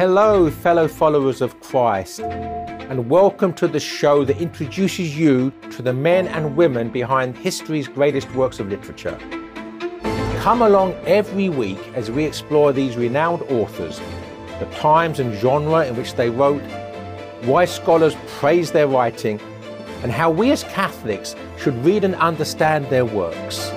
Hello, 0.00 0.50
fellow 0.50 0.88
followers 0.88 1.42
of 1.42 1.60
Christ, 1.60 2.20
and 2.20 3.10
welcome 3.10 3.52
to 3.52 3.68
the 3.68 3.78
show 3.78 4.24
that 4.24 4.38
introduces 4.38 5.14
you 5.14 5.52
to 5.72 5.82
the 5.82 5.92
men 5.92 6.26
and 6.28 6.56
women 6.56 6.88
behind 6.88 7.36
history's 7.36 7.86
greatest 7.86 8.32
works 8.32 8.60
of 8.60 8.70
literature. 8.70 9.18
Come 10.38 10.62
along 10.62 10.94
every 11.04 11.50
week 11.50 11.78
as 11.94 12.10
we 12.10 12.24
explore 12.24 12.72
these 12.72 12.96
renowned 12.96 13.42
authors, 13.42 14.00
the 14.58 14.64
times 14.76 15.20
and 15.20 15.34
genre 15.34 15.84
in 15.86 15.94
which 15.94 16.14
they 16.14 16.30
wrote, 16.30 16.62
why 17.42 17.66
scholars 17.66 18.16
praise 18.38 18.72
their 18.72 18.88
writing, 18.88 19.38
and 20.02 20.10
how 20.10 20.30
we 20.30 20.50
as 20.50 20.64
Catholics 20.64 21.36
should 21.58 21.76
read 21.84 22.04
and 22.04 22.14
understand 22.14 22.86
their 22.86 23.04
works. 23.04 23.68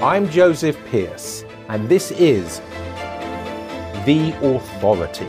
I'm 0.00 0.26
Joseph 0.30 0.78
Pearce, 0.86 1.44
and 1.68 1.90
this 1.90 2.12
is 2.12 2.62
The 4.08 4.32
Authority. 4.42 5.28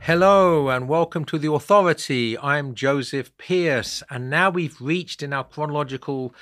Hello, 0.00 0.68
and 0.68 0.88
welcome 0.88 1.24
to 1.26 1.38
The 1.38 1.52
Authority. 1.52 2.36
I'm 2.36 2.74
Joseph 2.74 3.30
Pearce, 3.38 4.02
and 4.10 4.28
now 4.28 4.50
we've 4.50 4.80
reached 4.80 5.22
in 5.22 5.32
our 5.32 5.44
chronological 5.44 6.34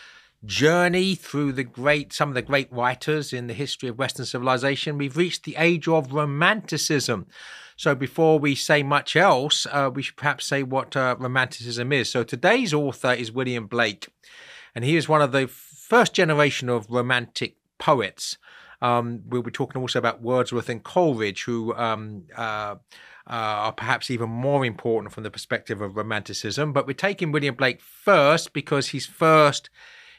journey 0.47 1.15
through 1.15 1.53
the 1.53 1.65
great 1.65 2.15
some 2.15 2.31
of 2.31 2.35
the 2.35 2.41
great 2.41 2.73
writers 2.73 3.35
in 3.35 3.49
the 3.49 3.53
history 3.53 3.91
of 3.91 3.99
western 3.99 4.25
civilization 4.25 4.97
we've 4.97 5.19
reached 5.19 5.45
the 5.45 5.57
age 5.59 5.87
of 5.87 6.13
romanticism 6.13 7.27
so 7.77 7.95
before 7.95 8.39
we 8.39 8.55
say 8.55 8.83
much 8.83 9.15
else, 9.15 9.67
uh, 9.71 9.91
we 9.93 10.01
should 10.01 10.17
perhaps 10.17 10.47
say 10.47 10.63
what 10.63 10.97
uh, 10.97 11.17
Romanticism 11.19 11.93
is. 11.93 12.11
So 12.11 12.25
today's 12.25 12.73
author 12.73 13.13
is 13.13 13.31
William 13.31 13.67
Blake, 13.67 14.09
and 14.75 14.87
he 14.87 14.97
is 14.97 15.07
one 15.07 15.21
of 15.21 15.33
the 15.33 15.47
first 15.47 16.15
generation 16.15 16.71
of 16.71 16.87
Romantic 16.89 17.57
poets. 17.79 18.39
Um, 18.83 19.23
we'll 19.27 19.43
be 19.43 19.51
talking 19.51 19.81
also 19.81 19.99
about 19.99 20.23
Wordsworth 20.23 20.69
and 20.69 20.83
Coleridge, 20.83 21.45
who 21.45 21.75
um, 21.75 22.25
uh, 22.37 22.77
uh, 23.29 23.31
are 23.31 23.73
perhaps 23.73 24.11
even 24.11 24.29
more 24.29 24.65
important 24.65 25.13
from 25.13 25.23
the 25.23 25.31
perspective 25.31 25.81
of 25.81 25.97
Romanticism. 25.97 26.73
But 26.73 26.87
we're 26.87 26.93
taking 26.93 27.33
William 27.33 27.55
Blake 27.55 27.81
first 27.81 28.53
because 28.53 28.89
he's 28.89 29.07
first 29.07 29.71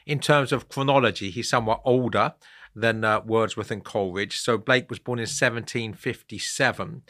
in 0.06 0.18
terms 0.18 0.52
of 0.52 0.68
chronology. 0.68 1.30
He's 1.30 1.48
somewhat 1.48 1.80
older 1.84 2.34
than 2.74 3.04
uh, 3.04 3.20
Wordsworth 3.20 3.70
and 3.70 3.84
Coleridge. 3.84 4.38
So 4.38 4.58
Blake 4.58 4.88
was 4.88 4.98
born 4.98 5.18
in 5.18 5.22
1757, 5.22 7.02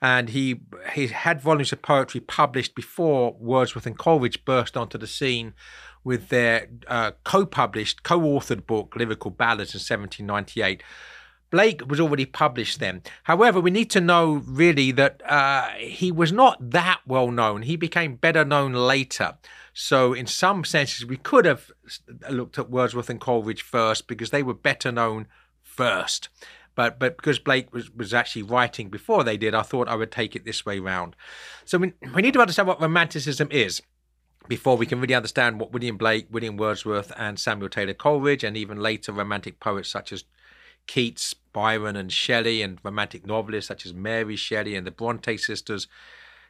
and 0.00 0.28
he 0.30 0.60
he 0.92 1.08
had 1.08 1.40
volumes 1.40 1.72
of 1.72 1.82
poetry 1.82 2.20
published 2.20 2.74
before 2.74 3.36
Wordsworth 3.38 3.86
and 3.86 3.98
Coleridge 3.98 4.44
burst 4.44 4.76
onto 4.76 4.98
the 4.98 5.06
scene 5.06 5.54
with 6.06 6.28
their 6.28 6.68
uh, 6.86 7.10
co-published, 7.24 8.04
co-authored 8.04 8.64
book 8.64 8.94
Lyrical 8.94 9.32
Ballads 9.32 9.74
in 9.74 9.80
1798. 9.80 10.80
Blake 11.50 11.82
was 11.88 11.98
already 11.98 12.24
published 12.24 12.78
then. 12.78 13.02
However, 13.24 13.58
we 13.60 13.72
need 13.72 13.90
to 13.90 14.00
know 14.00 14.40
really 14.46 14.92
that 14.92 15.20
uh, 15.28 15.70
he 15.78 16.12
was 16.12 16.30
not 16.30 16.70
that 16.70 17.00
well 17.08 17.32
known. 17.32 17.62
He 17.62 17.74
became 17.74 18.14
better 18.14 18.44
known 18.44 18.72
later. 18.72 19.36
So, 19.74 20.12
in 20.12 20.28
some 20.28 20.62
senses, 20.62 21.04
we 21.04 21.16
could 21.16 21.44
have 21.44 21.72
looked 22.30 22.56
at 22.56 22.70
Wordsworth 22.70 23.10
and 23.10 23.20
Coleridge 23.20 23.62
first 23.62 24.06
because 24.06 24.30
they 24.30 24.44
were 24.44 24.54
better 24.54 24.92
known 24.92 25.26
first. 25.60 26.28
But 26.76 27.00
but 27.00 27.16
because 27.16 27.40
Blake 27.40 27.72
was, 27.72 27.90
was 27.90 28.14
actually 28.14 28.44
writing 28.44 28.90
before 28.90 29.24
they 29.24 29.36
did, 29.36 29.56
I 29.56 29.62
thought 29.62 29.88
I 29.88 29.96
would 29.96 30.12
take 30.12 30.36
it 30.36 30.44
this 30.44 30.64
way 30.64 30.78
round. 30.78 31.16
So 31.64 31.78
we, 31.78 31.94
we 32.14 32.22
need 32.22 32.34
to 32.34 32.40
understand 32.40 32.68
what 32.68 32.80
Romanticism 32.80 33.48
is 33.50 33.82
before 34.48 34.76
we 34.76 34.86
can 34.86 35.00
really 35.00 35.14
understand 35.14 35.60
what 35.60 35.72
William 35.72 35.96
Blake, 35.96 36.26
William 36.30 36.56
Wordsworth, 36.56 37.12
and 37.16 37.38
Samuel 37.38 37.68
Taylor 37.68 37.94
Coleridge, 37.94 38.44
and 38.44 38.56
even 38.56 38.78
later 38.78 39.12
Romantic 39.12 39.60
poets 39.60 39.88
such 39.88 40.12
as 40.12 40.24
Keats, 40.86 41.34
Byron, 41.52 41.96
and 41.96 42.12
Shelley, 42.12 42.62
and 42.62 42.78
Romantic 42.82 43.26
novelists 43.26 43.68
such 43.68 43.86
as 43.86 43.92
Mary 43.92 44.36
Shelley 44.36 44.76
and 44.76 44.86
the 44.86 44.90
Bronte 44.90 45.36
sisters 45.36 45.88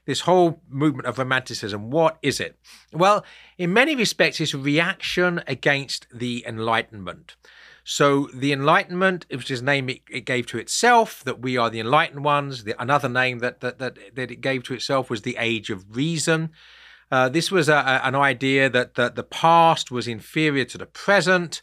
this 0.06 0.20
whole 0.20 0.62
movement 0.70 1.06
of 1.06 1.18
romanticism, 1.18 1.90
what 1.90 2.16
is 2.22 2.40
it? 2.40 2.56
Well, 2.92 3.24
in 3.58 3.72
many 3.72 3.94
respects, 3.94 4.40
it's 4.40 4.54
a 4.54 4.58
reaction 4.58 5.42
against 5.46 6.06
the 6.12 6.44
Enlightenment. 6.46 7.34
So 7.84 8.28
the 8.32 8.52
Enlightenment, 8.52 9.26
which 9.30 9.50
is 9.50 9.62
name 9.62 9.88
it, 9.88 10.00
it, 10.10 10.24
gave 10.24 10.46
to 10.46 10.58
itself, 10.58 11.22
that 11.24 11.40
we 11.40 11.56
are 11.56 11.70
the 11.70 11.78
enlightened 11.78 12.24
ones. 12.24 12.64
The, 12.64 12.80
another 12.82 13.08
name 13.08 13.38
that, 13.38 13.60
that 13.60 13.78
that 13.78 13.96
that 14.16 14.32
it 14.32 14.40
gave 14.40 14.64
to 14.64 14.74
itself 14.74 15.08
was 15.08 15.22
the 15.22 15.36
Age 15.38 15.70
of 15.70 15.96
Reason. 15.96 16.50
Uh, 17.10 17.28
this 17.28 17.50
was 17.50 17.68
a, 17.68 17.74
a, 17.74 18.00
an 18.04 18.14
idea 18.14 18.68
that 18.68 18.94
that 18.94 19.14
the 19.14 19.22
past 19.22 19.90
was 19.90 20.08
inferior 20.08 20.64
to 20.64 20.78
the 20.78 20.86
present, 20.86 21.62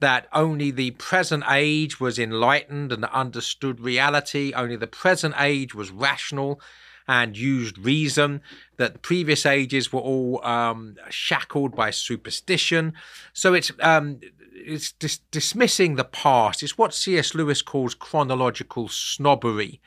that 0.00 0.26
only 0.32 0.70
the 0.70 0.90
present 0.92 1.44
age 1.48 2.00
was 2.00 2.18
enlightened 2.18 2.92
and 2.92 3.04
understood 3.06 3.80
reality. 3.80 4.52
Only 4.54 4.76
the 4.76 4.86
present 4.86 5.34
age 5.38 5.74
was 5.74 5.90
rational 5.90 6.60
and 7.10 7.36
used 7.36 7.76
reason, 7.76 8.40
that 8.76 9.02
previous 9.02 9.44
ages 9.44 9.92
were 9.92 10.00
all 10.00 10.44
um, 10.46 10.94
shackled 11.08 11.74
by 11.74 11.90
superstition. 11.90 12.92
So 13.32 13.52
it's 13.52 13.72
um, 13.80 14.20
it's 14.64 14.92
dis- 14.92 15.20
dismissing 15.30 15.96
the 15.96 16.04
past. 16.04 16.62
It's 16.62 16.78
what 16.78 16.94
C.S. 16.94 17.34
Lewis 17.34 17.62
calls 17.62 17.94
chronological 17.94 18.88
snobbery, 18.88 19.80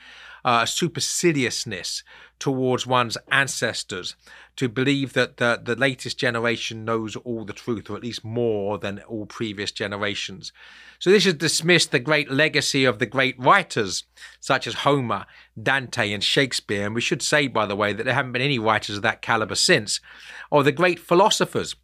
uh, 0.44 0.66
superciliousness 0.66 2.04
towards 2.40 2.86
one's 2.86 3.18
ancestors, 3.32 4.16
to 4.58 4.68
believe 4.68 5.14
that 5.14 5.38
the, 5.38 5.62
the 5.64 5.76
latest 5.76 6.18
generation 6.18 6.84
knows 6.84 7.16
all 7.16 7.46
the 7.46 7.54
truth, 7.54 7.90
or 7.90 7.96
at 7.96 8.04
least 8.04 8.24
more 8.24 8.78
than 8.78 9.00
all 9.02 9.26
previous 9.26 9.72
generations. 9.72 10.52
So 11.00 11.10
this 11.10 11.26
has 11.26 11.36
dismissed 11.36 11.92
the 11.92 12.00
great 12.00 12.32
legacy 12.32 12.86
of 12.86 13.00
the 13.00 13.06
great 13.06 13.40
writers, 13.40 14.04
such 14.40 14.68
as 14.68 14.74
Homer, 14.74 15.26
Dante, 15.62 16.12
and 16.12 16.24
Shakespeare. 16.24 16.86
And 16.86 16.96
we 16.96 17.02
should 17.02 17.22
say, 17.22 17.48
by 17.48 17.66
the 17.66 17.76
way, 17.76 17.94
that 17.94 18.04
there 18.04 18.14
haven't 18.14 18.34
been 18.34 18.42
any 18.42 18.60
writers 18.60 18.98
of 18.98 19.04
that 19.04 19.22
caliber 19.22 19.56
since, 19.56 20.00
or 20.52 20.64
the 20.64 20.72
great 20.72 21.00
philosophers. 21.00 21.76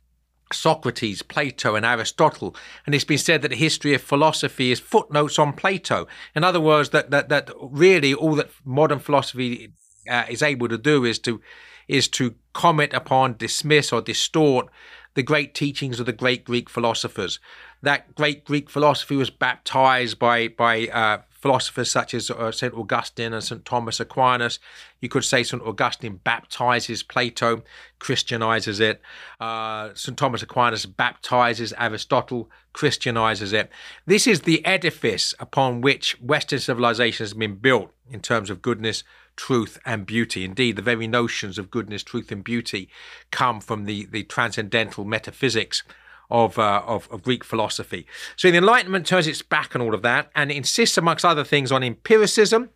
Socrates, 0.51 1.21
Plato, 1.21 1.75
and 1.75 1.85
Aristotle, 1.85 2.55
and 2.85 2.95
it's 2.95 3.03
been 3.03 3.17
said 3.17 3.41
that 3.41 3.49
the 3.49 3.55
history 3.55 3.93
of 3.93 4.01
philosophy 4.01 4.71
is 4.71 4.79
footnotes 4.79 5.37
on 5.37 5.53
Plato. 5.53 6.07
In 6.35 6.43
other 6.43 6.61
words, 6.61 6.89
that 6.89 7.11
that 7.11 7.29
that 7.29 7.49
really 7.61 8.13
all 8.13 8.35
that 8.35 8.49
modern 8.65 8.99
philosophy 8.99 9.73
uh, 10.09 10.25
is 10.29 10.41
able 10.41 10.67
to 10.67 10.77
do 10.77 11.05
is 11.05 11.19
to 11.19 11.41
is 11.87 12.07
to 12.07 12.35
comment 12.53 12.93
upon, 12.93 13.35
dismiss, 13.37 13.91
or 13.91 14.01
distort 14.01 14.67
the 15.15 15.23
great 15.23 15.53
teachings 15.53 15.99
of 15.99 16.05
the 16.05 16.13
great 16.13 16.45
Greek 16.45 16.69
philosophers. 16.69 17.39
That 17.81 18.15
great 18.15 18.45
Greek 18.45 18.69
philosophy 18.69 19.15
was 19.15 19.29
baptized 19.29 20.19
by 20.19 20.47
by 20.49 20.87
uh, 20.87 21.21
philosophers 21.39 21.89
such 21.89 22.13
as 22.13 22.29
uh, 22.29 22.51
St. 22.51 22.73
Augustine 22.73 23.33
and 23.33 23.43
St. 23.43 23.63
Thomas 23.65 23.99
Aquinas. 23.99 24.59
You 24.99 25.09
could 25.09 25.23
say 25.23 25.43
St. 25.43 25.61
Augustine 25.63 26.19
baptizes 26.23 27.03
Plato, 27.03 27.63
Christianizes 27.99 28.79
it. 28.79 29.01
Uh, 29.39 29.89
St. 29.93 30.17
Thomas 30.17 30.43
Aquinas 30.43 30.85
baptizes 30.85 31.73
Aristotle, 31.77 32.49
Christianizes 32.73 33.53
it. 33.53 33.69
This 34.05 34.27
is 34.27 34.41
the 34.41 34.63
edifice 34.65 35.33
upon 35.39 35.81
which 35.81 36.19
Western 36.21 36.59
civilization 36.59 37.23
has 37.23 37.33
been 37.33 37.55
built 37.55 37.91
in 38.09 38.19
terms 38.21 38.49
of 38.49 38.61
goodness, 38.61 39.03
truth 39.35 39.79
and 39.85 40.05
beauty. 40.05 40.43
Indeed, 40.43 40.75
the 40.75 40.81
very 40.81 41.07
notions 41.07 41.57
of 41.57 41.71
goodness, 41.71 42.03
truth, 42.03 42.31
and 42.31 42.43
beauty 42.43 42.89
come 43.31 43.61
from 43.61 43.85
the, 43.85 44.05
the 44.07 44.23
transcendental 44.23 45.05
metaphysics 45.05 45.83
of, 46.29 46.59
uh, 46.59 46.83
of, 46.85 47.09
of 47.11 47.23
Greek 47.23 47.43
philosophy. 47.43 48.05
So 48.35 48.51
the 48.51 48.57
Enlightenment 48.57 49.05
turns 49.05 49.27
its 49.27 49.41
back 49.41 49.75
on 49.75 49.81
all 49.81 49.93
of 49.93 50.01
that 50.03 50.29
and 50.35 50.51
insists, 50.51 50.97
amongst 50.97 51.25
other 51.25 51.43
things, 51.43 51.71
on 51.71 51.83
empiricism. 51.83 52.69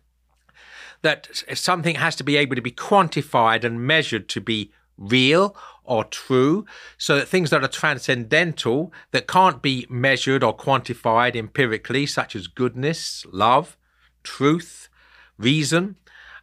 That 1.02 1.28
something 1.54 1.96
has 1.96 2.16
to 2.16 2.24
be 2.24 2.36
able 2.36 2.56
to 2.56 2.62
be 2.62 2.70
quantified 2.70 3.62
and 3.62 3.86
measured 3.86 4.28
to 4.30 4.40
be 4.40 4.72
real 4.96 5.54
or 5.84 6.04
true, 6.04 6.64
so 6.96 7.16
that 7.16 7.28
things 7.28 7.50
that 7.50 7.62
are 7.62 7.68
transcendental, 7.68 8.90
that 9.10 9.26
can't 9.26 9.60
be 9.60 9.86
measured 9.90 10.42
or 10.42 10.56
quantified 10.56 11.36
empirically, 11.36 12.06
such 12.06 12.34
as 12.34 12.46
goodness, 12.46 13.26
love, 13.30 13.76
truth, 14.22 14.88
reason, 15.36 15.96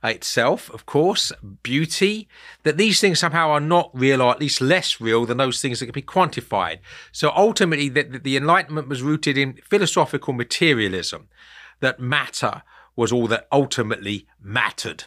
itself, 0.03 0.69
of 0.71 0.85
course, 0.85 1.31
beauty, 1.63 2.27
that 2.63 2.77
these 2.77 2.99
things 2.99 3.19
somehow 3.19 3.49
are 3.49 3.59
not 3.59 3.91
real 3.93 4.21
or 4.21 4.31
at 4.31 4.39
least 4.39 4.61
less 4.61 4.99
real 4.99 5.25
than 5.25 5.37
those 5.37 5.61
things 5.61 5.79
that 5.79 5.85
can 5.85 5.93
be 5.93 6.01
quantified. 6.01 6.79
So 7.11 7.31
ultimately, 7.35 7.89
the, 7.89 8.03
the 8.03 8.37
Enlightenment 8.37 8.87
was 8.87 9.01
rooted 9.01 9.37
in 9.37 9.59
philosophical 9.69 10.33
materialism, 10.33 11.27
that 11.81 11.99
matter 11.99 12.63
was 12.95 13.11
all 13.11 13.27
that 13.27 13.47
ultimately 13.51 14.27
mattered. 14.41 15.05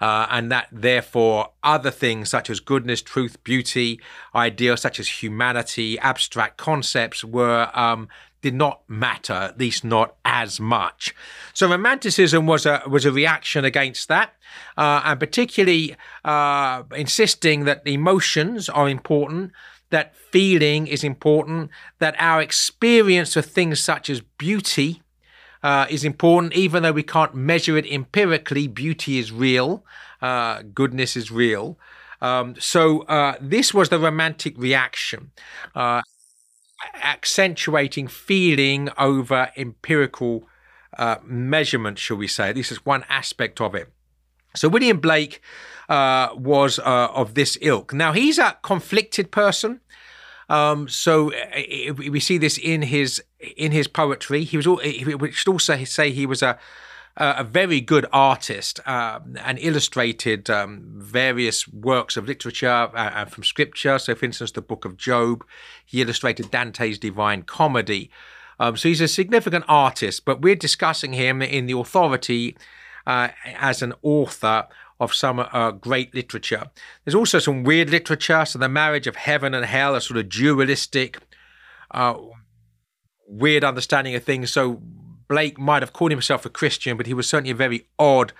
Uh, 0.00 0.26
and 0.30 0.50
that 0.50 0.68
therefore 0.70 1.50
other 1.62 1.90
things 1.90 2.28
such 2.28 2.50
as 2.50 2.60
goodness, 2.60 3.02
truth, 3.02 3.42
beauty, 3.44 4.00
ideals 4.34 4.80
such 4.80 5.00
as 5.00 5.22
humanity, 5.22 5.98
abstract 5.98 6.56
concepts 6.56 7.24
were 7.24 7.70
um, 7.74 8.08
did 8.42 8.54
not 8.54 8.82
matter, 8.88 9.32
at 9.32 9.58
least 9.58 9.84
not 9.84 10.16
as 10.24 10.60
much. 10.60 11.14
So 11.54 11.68
Romanticism 11.68 12.46
was 12.46 12.66
a 12.66 12.82
was 12.86 13.04
a 13.04 13.12
reaction 13.12 13.64
against 13.64 14.08
that, 14.08 14.34
uh, 14.76 15.02
and 15.04 15.18
particularly 15.18 15.96
uh, 16.24 16.82
insisting 16.94 17.64
that 17.64 17.86
emotions 17.86 18.68
are 18.68 18.88
important, 18.88 19.52
that 19.90 20.14
feeling 20.16 20.86
is 20.86 21.02
important, 21.04 21.70
that 21.98 22.14
our 22.18 22.42
experience 22.42 23.36
of 23.36 23.46
things 23.46 23.80
such 23.80 24.10
as 24.10 24.20
beauty 24.38 25.02
uh, 25.62 25.86
is 25.88 26.04
important, 26.04 26.52
even 26.54 26.82
though 26.82 26.92
we 26.92 27.02
can't 27.02 27.34
measure 27.34 27.76
it 27.76 27.86
empirically. 27.86 28.68
Beauty 28.68 29.18
is 29.18 29.32
real, 29.32 29.84
uh, 30.22 30.62
goodness 30.74 31.16
is 31.16 31.30
real. 31.30 31.78
Um, 32.20 32.54
so 32.58 33.02
uh, 33.02 33.34
this 33.40 33.74
was 33.74 33.88
the 33.88 33.98
romantic 33.98 34.54
reaction, 34.56 35.32
uh, 35.74 36.02
accentuating 37.02 38.08
feeling 38.08 38.88
over 38.98 39.50
empirical 39.56 40.48
uh, 40.98 41.16
measurement, 41.24 41.98
shall 41.98 42.16
we 42.16 42.28
say. 42.28 42.52
This 42.52 42.72
is 42.72 42.84
one 42.84 43.04
aspect 43.08 43.60
of 43.60 43.74
it. 43.74 43.92
So 44.54 44.68
William 44.68 44.98
Blake 44.98 45.40
uh, 45.88 46.28
was 46.34 46.78
uh, 46.78 47.08
of 47.12 47.34
this 47.34 47.58
ilk. 47.60 47.92
Now 47.92 48.12
he's 48.12 48.38
a 48.38 48.56
conflicted 48.62 49.30
person. 49.30 49.80
Um, 50.48 50.88
so 50.88 51.32
we 51.96 52.20
see 52.20 52.38
this 52.38 52.56
in 52.56 52.82
his 52.82 53.22
in 53.56 53.72
his 53.72 53.88
poetry. 53.88 54.44
He 54.44 54.56
was, 54.56 54.66
All, 54.66 54.76
we 54.76 55.32
should 55.32 55.50
also 55.50 55.82
say 55.84 56.10
he 56.10 56.24
was 56.24 56.42
a 56.42 56.58
a 57.16 57.44
very 57.44 57.80
good 57.80 58.06
artist 58.12 58.80
um, 58.86 59.36
and 59.42 59.58
illustrated 59.58 60.50
um, 60.50 60.82
various 60.96 61.66
works 61.66 62.16
of 62.16 62.26
literature 62.26 62.68
uh, 62.68 63.10
and 63.14 63.30
from 63.30 63.42
scripture. 63.42 63.98
So, 63.98 64.14
for 64.14 64.26
instance, 64.26 64.52
the 64.52 64.60
Book 64.60 64.84
of 64.84 64.96
Job. 64.96 65.44
He 65.84 66.02
illustrated 66.02 66.50
Dante's 66.50 66.98
Divine 66.98 67.42
Comedy. 67.42 68.10
Um, 68.58 68.76
so 68.76 68.88
he's 68.88 69.00
a 69.00 69.08
significant 69.08 69.64
artist, 69.68 70.24
but 70.24 70.42
we're 70.42 70.56
discussing 70.56 71.12
him 71.12 71.42
in 71.42 71.66
the 71.66 71.78
authority 71.78 72.56
uh, 73.06 73.28
as 73.44 73.82
an 73.82 73.94
author 74.02 74.66
of 74.98 75.14
some 75.14 75.38
uh, 75.38 75.70
great 75.72 76.14
literature. 76.14 76.70
There's 77.04 77.14
also 77.14 77.38
some 77.38 77.64
weird 77.64 77.90
literature. 77.90 78.44
So 78.44 78.58
the 78.58 78.68
marriage 78.68 79.06
of 79.06 79.16
heaven 79.16 79.54
and 79.54 79.64
hell, 79.64 79.94
a 79.94 80.00
sort 80.00 80.18
of 80.18 80.28
dualistic, 80.28 81.18
uh, 81.90 82.14
weird 83.28 83.62
understanding 83.62 84.14
of 84.14 84.24
things. 84.24 84.52
So 84.52 84.82
Blake 85.28 85.58
might 85.58 85.82
have 85.82 85.92
called 85.92 86.10
himself 86.10 86.44
a 86.46 86.50
Christian, 86.50 86.96
but 86.96 87.06
he 87.06 87.14
was 87.14 87.28
certainly 87.28 87.50
a 87.50 87.54
very 87.54 87.88
odd 87.98 88.32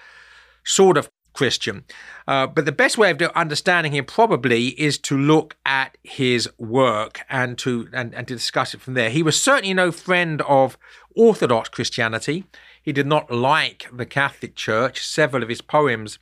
sort 0.65 0.97
of 0.97 1.11
Christian. 1.37 1.85
Uh, 2.27 2.47
but 2.47 2.65
the 2.65 2.73
best 2.73 2.99
way 2.99 3.11
of 3.11 3.21
understanding 3.35 3.93
him 3.93 4.05
probably 4.05 4.69
is 4.81 4.99
to 4.99 5.17
look 5.17 5.57
at 5.65 5.97
his 6.03 6.49
work 6.59 7.21
and 7.29 7.57
to 7.59 7.89
and, 7.93 8.15
and 8.15 8.27
to 8.27 8.35
discuss 8.35 8.75
it 8.75 8.81
from 8.81 8.95
there. 8.95 9.11
He 9.11 9.23
was 9.23 9.41
certainly 9.41 9.75
no 9.75 9.93
friend 9.93 10.43
of 10.43 10.77
Orthodox 11.15 11.69
Christianity. 11.69 12.45
He 12.83 12.93
did 12.93 13.07
not 13.07 13.31
like 13.31 13.87
the 13.93 14.07
Catholic 14.07 14.57
Church. 14.57 15.07
Several 15.07 15.43
of 15.43 15.49
his 15.49 15.61
poems 15.61 16.19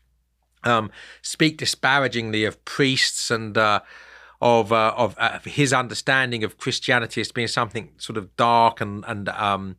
um, 0.64 0.90
speak 1.22 1.58
disparagingly 1.58 2.44
of 2.44 2.62
priests 2.64 3.30
and 3.30 3.56
uh, 3.56 3.80
of 4.40 4.72
uh, 4.72 4.94
of 4.96 5.14
uh, 5.18 5.38
his 5.44 5.72
understanding 5.72 6.42
of 6.44 6.58
Christianity 6.58 7.20
as 7.20 7.32
being 7.32 7.48
something 7.48 7.92
sort 7.98 8.16
of 8.16 8.34
dark 8.36 8.80
and 8.80 9.04
and 9.06 9.28
um, 9.30 9.76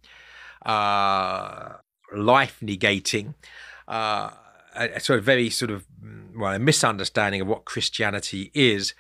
uh, 0.66 1.74
life 2.14 2.58
negating. 2.62 3.36
Uh, 3.88 4.32
a, 4.76 5.00
sort 5.00 5.20
of 5.20 5.26
very 5.26 5.50
sort 5.50 5.72
of 5.72 5.86
well 6.36 6.54
a 6.54 6.60
misunderstanding 6.60 7.42
of 7.42 7.48
what 7.48 7.66
Christianity 7.66 8.52
is. 8.54 8.94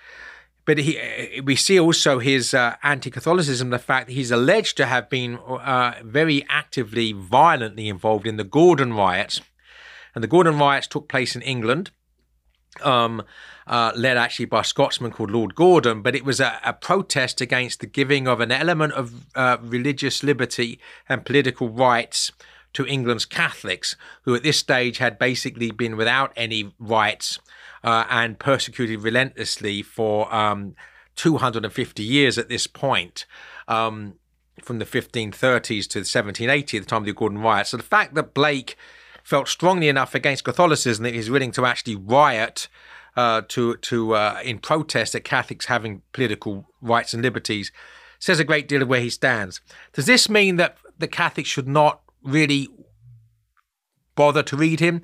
But 0.63 0.79
he, 0.79 1.41
we 1.43 1.55
see 1.55 1.79
also 1.79 2.17
his 2.17 2.53
uh, 2.53 2.75
anti-Catholicism, 2.81 3.69
the 3.69 3.77
fact 3.77 4.07
that 4.07 4.13
he's 4.13 4.31
alleged 4.31 4.77
to 4.77 4.87
have 4.87 5.09
been 5.11 5.37
very 6.03 6.43
actively, 6.49 7.11
violently 7.11 7.87
involved 7.87 8.25
in 8.25 8.37
the 8.37 8.43
Gordon 8.43 8.93
riots 8.93 9.41
and 10.15 10.23
the 10.23 10.29
Gordon 10.29 10.57
riots 10.57 10.87
took 10.87 11.09
place 11.09 11.35
in 11.35 11.41
England, 11.41 11.91
um, 12.81 13.21
uh, 13.67 13.91
led 13.95 14.17
actually 14.17 14.45
by 14.45 14.61
a 14.61 14.63
Scotsman 14.63 15.11
called 15.11 15.31
Lord 15.31 15.55
Gordon, 15.55 16.01
but 16.01 16.15
it 16.15 16.23
was 16.23 16.39
a, 16.39 16.59
a 16.63 16.73
protest 16.73 17.41
against 17.41 17.79
the 17.79 17.87
giving 17.87 18.27
of 18.27 18.39
an 18.39 18.51
element 18.51 18.93
of 18.93 19.25
uh, 19.35 19.57
religious 19.61 20.23
liberty 20.23 20.79
and 21.09 21.25
political 21.25 21.69
rights 21.69 22.31
to 22.73 22.85
England's 22.85 23.25
Catholics, 23.25 23.95
who 24.23 24.35
at 24.35 24.43
this 24.43 24.57
stage 24.57 24.97
had 24.97 25.17
basically 25.17 25.71
been 25.71 25.95
without 25.95 26.31
any 26.35 26.73
rights 26.77 27.39
uh, 27.83 28.05
and 28.09 28.37
persecuted 28.37 29.01
relentlessly 29.01 29.81
for 29.81 30.33
um, 30.33 30.75
250 31.15 32.03
years 32.03 32.37
at 32.37 32.49
this 32.49 32.67
point. 32.67 33.25
Um, 33.67 34.15
from 34.61 34.79
the 34.79 34.85
1530s 34.85 35.87
to 35.89 35.99
the 35.99 36.07
1780, 36.07 36.79
the 36.79 36.85
time 36.85 37.01
of 37.01 37.05
the 37.05 37.13
Gordon 37.13 37.39
riots. 37.39 37.71
So 37.71 37.77
the 37.77 37.83
fact 37.83 38.15
that 38.15 38.33
Blake 38.33 38.77
felt 39.23 39.47
strongly 39.47 39.89
enough 39.89 40.15
against 40.15 40.43
Catholicism 40.43 41.03
that 41.03 41.13
he's 41.13 41.29
willing 41.29 41.51
to 41.51 41.65
actually 41.65 41.95
riot 41.95 42.67
uh, 43.15 43.41
to 43.49 43.77
to 43.77 44.15
uh, 44.15 44.39
in 44.43 44.59
protest 44.59 45.15
at 45.15 45.23
Catholics 45.23 45.65
having 45.65 46.01
political 46.11 46.65
rights 46.81 47.13
and 47.13 47.23
liberties 47.23 47.71
says 48.19 48.39
a 48.39 48.43
great 48.43 48.67
deal 48.67 48.81
of 48.81 48.87
where 48.87 49.01
he 49.01 49.09
stands. 49.09 49.61
Does 49.93 50.05
this 50.05 50.29
mean 50.29 50.55
that 50.55 50.77
the 50.97 51.07
Catholics 51.07 51.49
should 51.49 51.67
not 51.67 52.01
really 52.23 52.69
bother 54.15 54.43
to 54.43 54.57
read 54.57 54.79
him? 54.79 55.03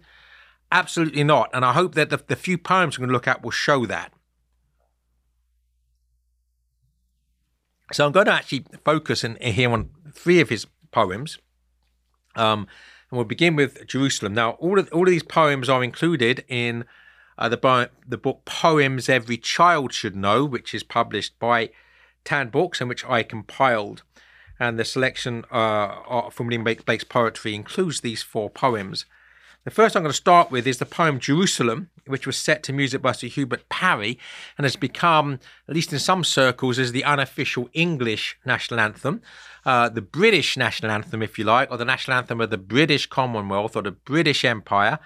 Absolutely 0.72 1.24
not. 1.24 1.50
And 1.54 1.66
I 1.66 1.74
hope 1.74 1.96
that 1.96 2.10
the, 2.10 2.24
the 2.26 2.36
few 2.36 2.58
poems 2.58 2.98
we're 2.98 3.04
going 3.04 3.10
to 3.10 3.14
look 3.14 3.28
at 3.28 3.44
will 3.44 3.52
show 3.52 3.86
that. 3.86 4.14
So 7.92 8.06
I'm 8.06 8.14
going 8.14 8.28
to 8.28 8.34
actually 8.34 8.66
focus 8.86 9.24
in, 9.24 9.36
in 9.38 9.54
here 9.54 9.70
on 9.70 9.90
three 10.14 10.40
of 10.40 10.50
his 10.50 10.66
poems. 10.92 11.38
Um, 12.36 12.68
and 13.10 13.18
we'll 13.18 13.26
begin 13.26 13.58
with 13.58 13.86
Jerusalem. 13.86 14.34
Now, 14.34 14.52
all 14.52 14.80
of 14.80 14.90
all 14.94 15.04
of 15.04 15.10
these 15.10 15.24
poems 15.24 15.68
are 15.68 15.84
included 15.84 16.46
in 16.48 16.86
uh, 17.42 17.50
the 17.50 17.90
the 18.08 18.18
book 18.18 18.46
Poems 18.46 19.10
Every 19.10 19.38
Child 19.38 19.94
Should 19.94 20.16
Know, 20.16 20.46
which 20.46 20.76
is 20.76 20.84
published 20.84 21.40
by 21.40 21.72
Tan 22.24 22.50
Books 22.50 22.80
and 22.80 22.88
which 22.88 23.04
I 23.06 23.24
compiled. 23.24 24.04
And 24.60 24.78
the 24.78 24.86
selection 24.86 25.44
uh, 25.50 26.30
from 26.30 26.46
William 26.46 26.64
Blake's 26.64 27.04
poetry 27.04 27.56
includes 27.56 28.02
these 28.02 28.22
four 28.22 28.52
poems. 28.52 29.06
The 29.64 29.72
first 29.72 29.96
I'm 29.96 30.04
going 30.04 30.12
to 30.12 30.18
start 30.18 30.52
with 30.52 30.68
is 30.68 30.78
the 30.78 30.86
poem 30.86 31.20
Jerusalem, 31.20 31.90
which 32.06 32.28
was 32.28 32.38
set 32.38 32.62
to 32.64 32.74
music 32.74 33.02
by 33.02 33.12
Sir 33.14 33.28
Hubert 33.28 33.68
Parry 33.70 34.20
and 34.56 34.66
has 34.66 34.76
become, 34.76 35.40
at 35.68 35.74
least 35.74 35.92
in 35.92 36.00
some 36.00 36.24
circles, 36.24 36.78
as 36.78 36.92
the 36.92 37.04
unofficial 37.04 37.70
English 37.74 38.38
national 38.46 38.80
anthem, 38.80 39.22
uh, 39.66 39.90
the 39.90 40.02
British 40.02 40.58
national 40.58 40.92
anthem, 40.92 41.24
if 41.24 41.40
you 41.40 41.46
like, 41.46 41.72
or 41.72 41.78
the 41.78 41.86
national 41.86 42.18
anthem 42.18 42.40
of 42.40 42.52
the 42.52 42.58
British 42.58 43.08
Commonwealth 43.08 43.76
or 43.76 43.82
the 43.82 43.92
British 43.92 44.46
Empire, 44.46 45.00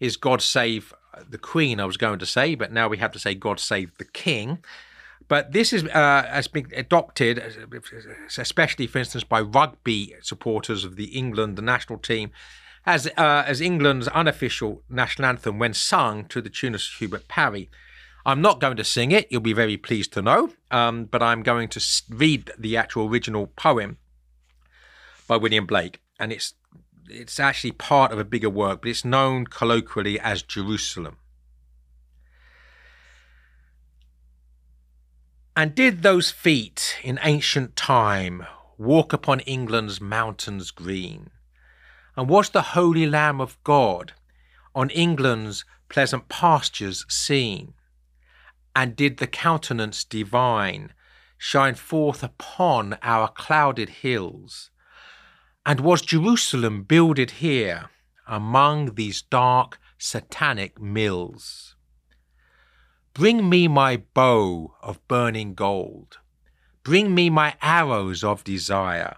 is 0.00 0.16
God 0.16 0.42
Save 0.42 0.92
the 1.28 1.38
Queen, 1.38 1.80
I 1.80 1.84
was 1.84 1.96
going 1.96 2.18
to 2.18 2.26
say, 2.26 2.54
but 2.54 2.72
now 2.72 2.88
we 2.88 2.98
have 2.98 3.12
to 3.12 3.18
say 3.18 3.34
God 3.34 3.60
Save 3.60 3.96
the 3.98 4.04
King. 4.04 4.58
But 5.28 5.52
this 5.52 5.72
is, 5.72 5.84
uh, 5.84 6.26
has 6.28 6.46
been 6.46 6.68
adopted, 6.74 7.42
especially, 8.38 8.86
for 8.86 8.98
instance, 8.98 9.24
by 9.24 9.40
rugby 9.40 10.14
supporters 10.22 10.84
of 10.84 10.96
the 10.96 11.06
England, 11.06 11.56
the 11.56 11.62
national 11.62 11.98
team, 11.98 12.30
as 12.84 13.08
uh, 13.16 13.42
as 13.46 13.60
England's 13.60 14.06
unofficial 14.08 14.82
national 14.88 15.26
anthem 15.26 15.58
when 15.58 15.74
sung 15.74 16.24
to 16.26 16.40
the 16.40 16.48
tune 16.48 16.74
of 16.74 16.80
Hubert 16.80 17.26
Parry. 17.26 17.68
I'm 18.24 18.40
not 18.40 18.60
going 18.60 18.76
to 18.76 18.84
sing 18.84 19.12
it, 19.12 19.26
you'll 19.30 19.40
be 19.40 19.52
very 19.52 19.76
pleased 19.76 20.12
to 20.14 20.22
know, 20.22 20.50
um, 20.72 21.04
but 21.04 21.22
I'm 21.22 21.42
going 21.42 21.68
to 21.68 22.02
read 22.10 22.50
the 22.58 22.76
actual 22.76 23.08
original 23.08 23.48
poem 23.48 23.98
by 25.28 25.36
William 25.36 25.66
Blake, 25.66 26.00
and 26.18 26.32
it's 26.32 26.54
it's 27.08 27.40
actually 27.40 27.72
part 27.72 28.12
of 28.12 28.18
a 28.18 28.24
bigger 28.24 28.50
work, 28.50 28.82
but 28.82 28.90
it's 28.90 29.04
known 29.04 29.46
colloquially 29.46 30.18
as 30.20 30.42
Jerusalem. 30.42 31.16
And 35.56 35.74
did 35.74 36.02
those 36.02 36.30
feet 36.30 36.98
in 37.02 37.18
ancient 37.22 37.76
time 37.76 38.46
walk 38.76 39.14
upon 39.14 39.40
England's 39.40 40.00
mountains 40.00 40.70
green? 40.70 41.30
And 42.14 42.28
was 42.28 42.50
the 42.50 42.62
holy 42.62 43.06
Lamb 43.06 43.40
of 43.40 43.62
God 43.64 44.12
on 44.74 44.90
England's 44.90 45.64
pleasant 45.88 46.28
pastures 46.28 47.06
seen? 47.08 47.72
And 48.74 48.94
did 48.94 49.16
the 49.16 49.26
countenance 49.26 50.04
divine 50.04 50.92
shine 51.38 51.74
forth 51.74 52.22
upon 52.22 52.98
our 53.02 53.28
clouded 53.28 53.88
hills? 53.88 54.70
And 55.66 55.80
was 55.80 56.00
Jerusalem 56.00 56.84
builded 56.84 57.32
here 57.32 57.90
among 58.26 58.94
these 58.94 59.20
dark 59.20 59.80
satanic 59.98 60.80
mills? 60.80 61.74
Bring 63.14 63.48
me 63.48 63.66
my 63.66 63.96
bow 64.14 64.76
of 64.80 65.06
burning 65.08 65.54
gold. 65.54 66.18
Bring 66.84 67.16
me 67.16 67.30
my 67.30 67.56
arrows 67.60 68.22
of 68.22 68.44
desire. 68.44 69.16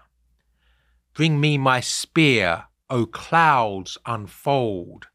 Bring 1.13 1.39
me 1.39 1.59
my 1.59 1.81
spear 1.81 2.65
O 2.89 3.05
clouds, 3.05 3.99
unfold, 4.07 5.05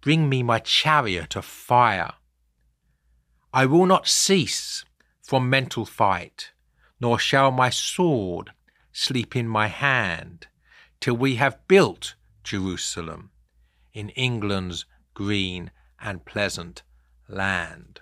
bring 0.00 0.28
me 0.28 0.42
my 0.42 0.58
chariot 0.58 1.36
of 1.36 1.44
fire. 1.44 2.14
I 3.54 3.66
will 3.66 3.86
not 3.86 4.08
cease 4.08 4.84
from 5.22 5.48
mental 5.48 5.84
fight, 5.84 6.50
nor 7.00 7.20
shall 7.20 7.52
my 7.52 7.70
sword 7.70 8.50
sleep 8.92 9.36
in 9.36 9.46
my 9.46 9.68
hand, 9.68 10.48
till 11.02 11.16
we 11.16 11.34
have 11.34 11.58
built 11.68 12.14
Jerusalem 12.42 13.30
in 13.92 14.08
England's 14.10 14.86
green 15.12 15.70
and 16.00 16.24
pleasant 16.24 16.82
land. 17.28 18.00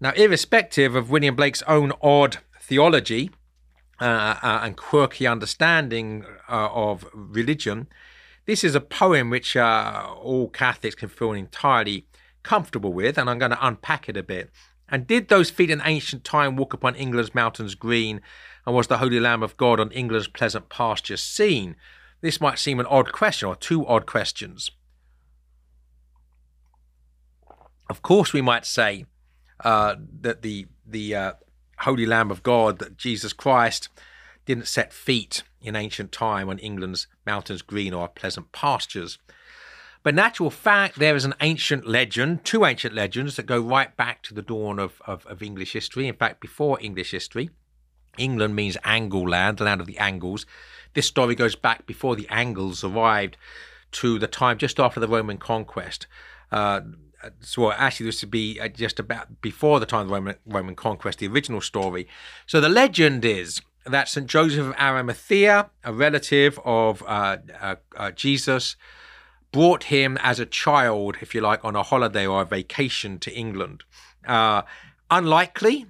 Now, 0.00 0.12
irrespective 0.12 0.96
of 0.96 1.10
William 1.10 1.36
Blake's 1.36 1.62
own 1.68 1.92
odd 2.02 2.38
theology, 2.60 3.30
uh, 4.00 4.36
uh, 4.42 4.60
and 4.62 4.78
quirky 4.78 5.26
understanding 5.26 6.24
uh, 6.48 6.70
of 6.72 7.06
religion, 7.12 7.86
this 8.46 8.64
is 8.64 8.74
a 8.74 8.80
poem 8.80 9.28
which 9.28 9.56
uh, 9.56 10.14
all 10.16 10.48
Catholics 10.48 10.94
can 10.94 11.10
feel 11.10 11.32
entirely 11.32 12.06
comfortable 12.42 12.94
with, 12.94 13.18
and 13.18 13.28
I'm 13.28 13.38
going 13.38 13.50
to 13.50 13.66
unpack 13.66 14.08
it 14.08 14.16
a 14.16 14.22
bit. 14.22 14.50
And 14.88 15.06
did 15.06 15.28
those 15.28 15.50
feet 15.50 15.70
in 15.70 15.82
ancient 15.84 16.24
time 16.24 16.56
walk 16.56 16.72
upon 16.72 16.94
England's 16.94 17.34
mountains 17.34 17.74
green? 17.74 18.22
And 18.66 18.74
was 18.74 18.86
the 18.86 18.98
Holy 18.98 19.20
Lamb 19.20 19.42
of 19.42 19.56
God 19.56 19.80
on 19.80 19.90
England's 19.92 20.28
pleasant 20.28 20.68
pasture 20.68 21.16
seen? 21.16 21.76
This 22.20 22.40
might 22.40 22.58
seem 22.58 22.80
an 22.80 22.86
odd 22.86 23.12
question, 23.12 23.48
or 23.48 23.56
two 23.56 23.86
odd 23.86 24.06
questions. 24.06 24.70
Of 27.88 28.02
course, 28.02 28.32
we 28.32 28.42
might 28.42 28.66
say 28.66 29.06
uh, 29.64 29.96
that 30.20 30.42
the 30.42 30.66
the 30.86 31.14
uh, 31.14 31.32
Holy 31.78 32.06
Lamb 32.06 32.30
of 32.30 32.42
God, 32.42 32.78
that 32.78 32.96
Jesus 32.96 33.32
Christ 33.32 33.88
didn't 34.44 34.68
set 34.68 34.92
feet 34.92 35.42
in 35.62 35.76
ancient 35.76 36.12
time 36.12 36.48
on 36.48 36.58
England's 36.58 37.06
mountains 37.26 37.62
green 37.62 37.94
or 37.94 38.08
pleasant 38.08 38.52
pastures. 38.52 39.18
But 40.02 40.14
in 40.14 40.18
actual 40.18 40.50
fact, 40.50 40.98
there 40.98 41.14
is 41.14 41.24
an 41.24 41.34
ancient 41.40 41.86
legend, 41.86 42.44
two 42.44 42.64
ancient 42.64 42.94
legends 42.94 43.36
that 43.36 43.44
go 43.44 43.60
right 43.60 43.94
back 43.96 44.22
to 44.24 44.34
the 44.34 44.42
dawn 44.42 44.78
of, 44.78 45.00
of, 45.06 45.26
of 45.26 45.42
English 45.42 45.72
history. 45.72 46.08
In 46.08 46.16
fact, 46.16 46.40
before 46.40 46.78
English 46.80 47.10
history, 47.10 47.50
England 48.18 48.54
means 48.54 48.76
Angle 48.84 49.28
land, 49.28 49.58
the 49.58 49.64
land 49.64 49.80
of 49.80 49.86
the 49.86 49.98
Angles. 49.98 50.46
This 50.94 51.06
story 51.06 51.34
goes 51.34 51.54
back 51.54 51.86
before 51.86 52.16
the 52.16 52.28
Angles 52.28 52.82
arrived 52.82 53.36
to 53.92 54.18
the 54.18 54.26
time 54.26 54.58
just 54.58 54.78
after 54.78 55.00
the 55.00 55.08
Roman 55.08 55.38
conquest. 55.38 56.06
Uh, 56.50 56.80
so 57.40 57.70
actually, 57.70 58.06
this 58.06 58.22
would 58.22 58.30
be 58.30 58.58
uh, 58.60 58.68
just 58.68 58.98
about 58.98 59.40
before 59.40 59.80
the 59.80 59.86
time 59.86 60.02
of 60.02 60.08
the 60.08 60.14
Roman, 60.14 60.36
Roman 60.46 60.76
conquest, 60.76 61.18
the 61.18 61.28
original 61.28 61.60
story. 61.60 62.08
So 62.46 62.60
the 62.60 62.68
legend 62.68 63.24
is 63.24 63.60
that 63.86 64.08
St. 64.08 64.26
Joseph 64.26 64.66
of 64.66 64.74
Arimathea, 64.74 65.70
a 65.84 65.92
relative 65.92 66.58
of 66.64 67.02
uh, 67.06 67.38
uh, 67.60 67.76
uh, 67.96 68.10
Jesus, 68.12 68.76
brought 69.52 69.84
him 69.84 70.18
as 70.22 70.38
a 70.38 70.46
child, 70.46 71.16
if 71.20 71.34
you 71.34 71.40
like, 71.40 71.64
on 71.64 71.76
a 71.76 71.82
holiday 71.82 72.26
or 72.26 72.42
a 72.42 72.44
vacation 72.44 73.18
to 73.18 73.32
England. 73.32 73.84
Uh, 74.26 74.62
unlikely, 75.10 75.86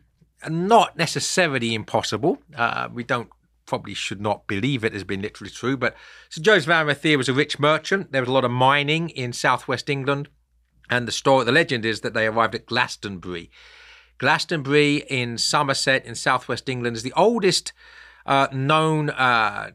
not 0.49 0.97
necessarily 0.97 1.75
impossible. 1.75 2.39
Uh, 2.55 2.89
we 2.93 3.05
don't 3.05 3.29
probably 3.67 3.95
should 3.95 4.21
not 4.21 4.47
believe 4.49 4.85
it 4.85 4.93
has 4.93 5.05
been 5.05 5.23
literally 5.23 5.51
true, 5.51 5.77
but 5.77 5.95
St. 6.29 6.45
Joseph 6.45 6.71
Arimathea 6.71 7.17
was 7.17 7.29
a 7.29 7.33
rich 7.33 7.61
merchant. 7.61 8.11
There 8.11 8.23
was 8.23 8.29
a 8.29 8.33
lot 8.33 8.45
of 8.45 8.51
mining 8.51 9.11
in 9.11 9.33
southwest 9.33 9.89
England. 9.89 10.29
And 10.91 11.07
the 11.07 11.13
story, 11.13 11.45
the 11.45 11.53
legend 11.53 11.85
is 11.85 12.01
that 12.01 12.13
they 12.13 12.27
arrived 12.27 12.57
at 12.57 12.67
Glastonbury. 12.67 13.49
Glastonbury 14.19 15.05
in 15.09 15.39
Somerset 15.39 16.05
in 16.05 16.17
southwest 16.17 16.69
England 16.69 16.97
is 16.97 17.05
the 17.05 17.13
oldest 17.17 17.73
uh, 18.27 18.49
known 18.53 19.11
uh, 19.11 19.71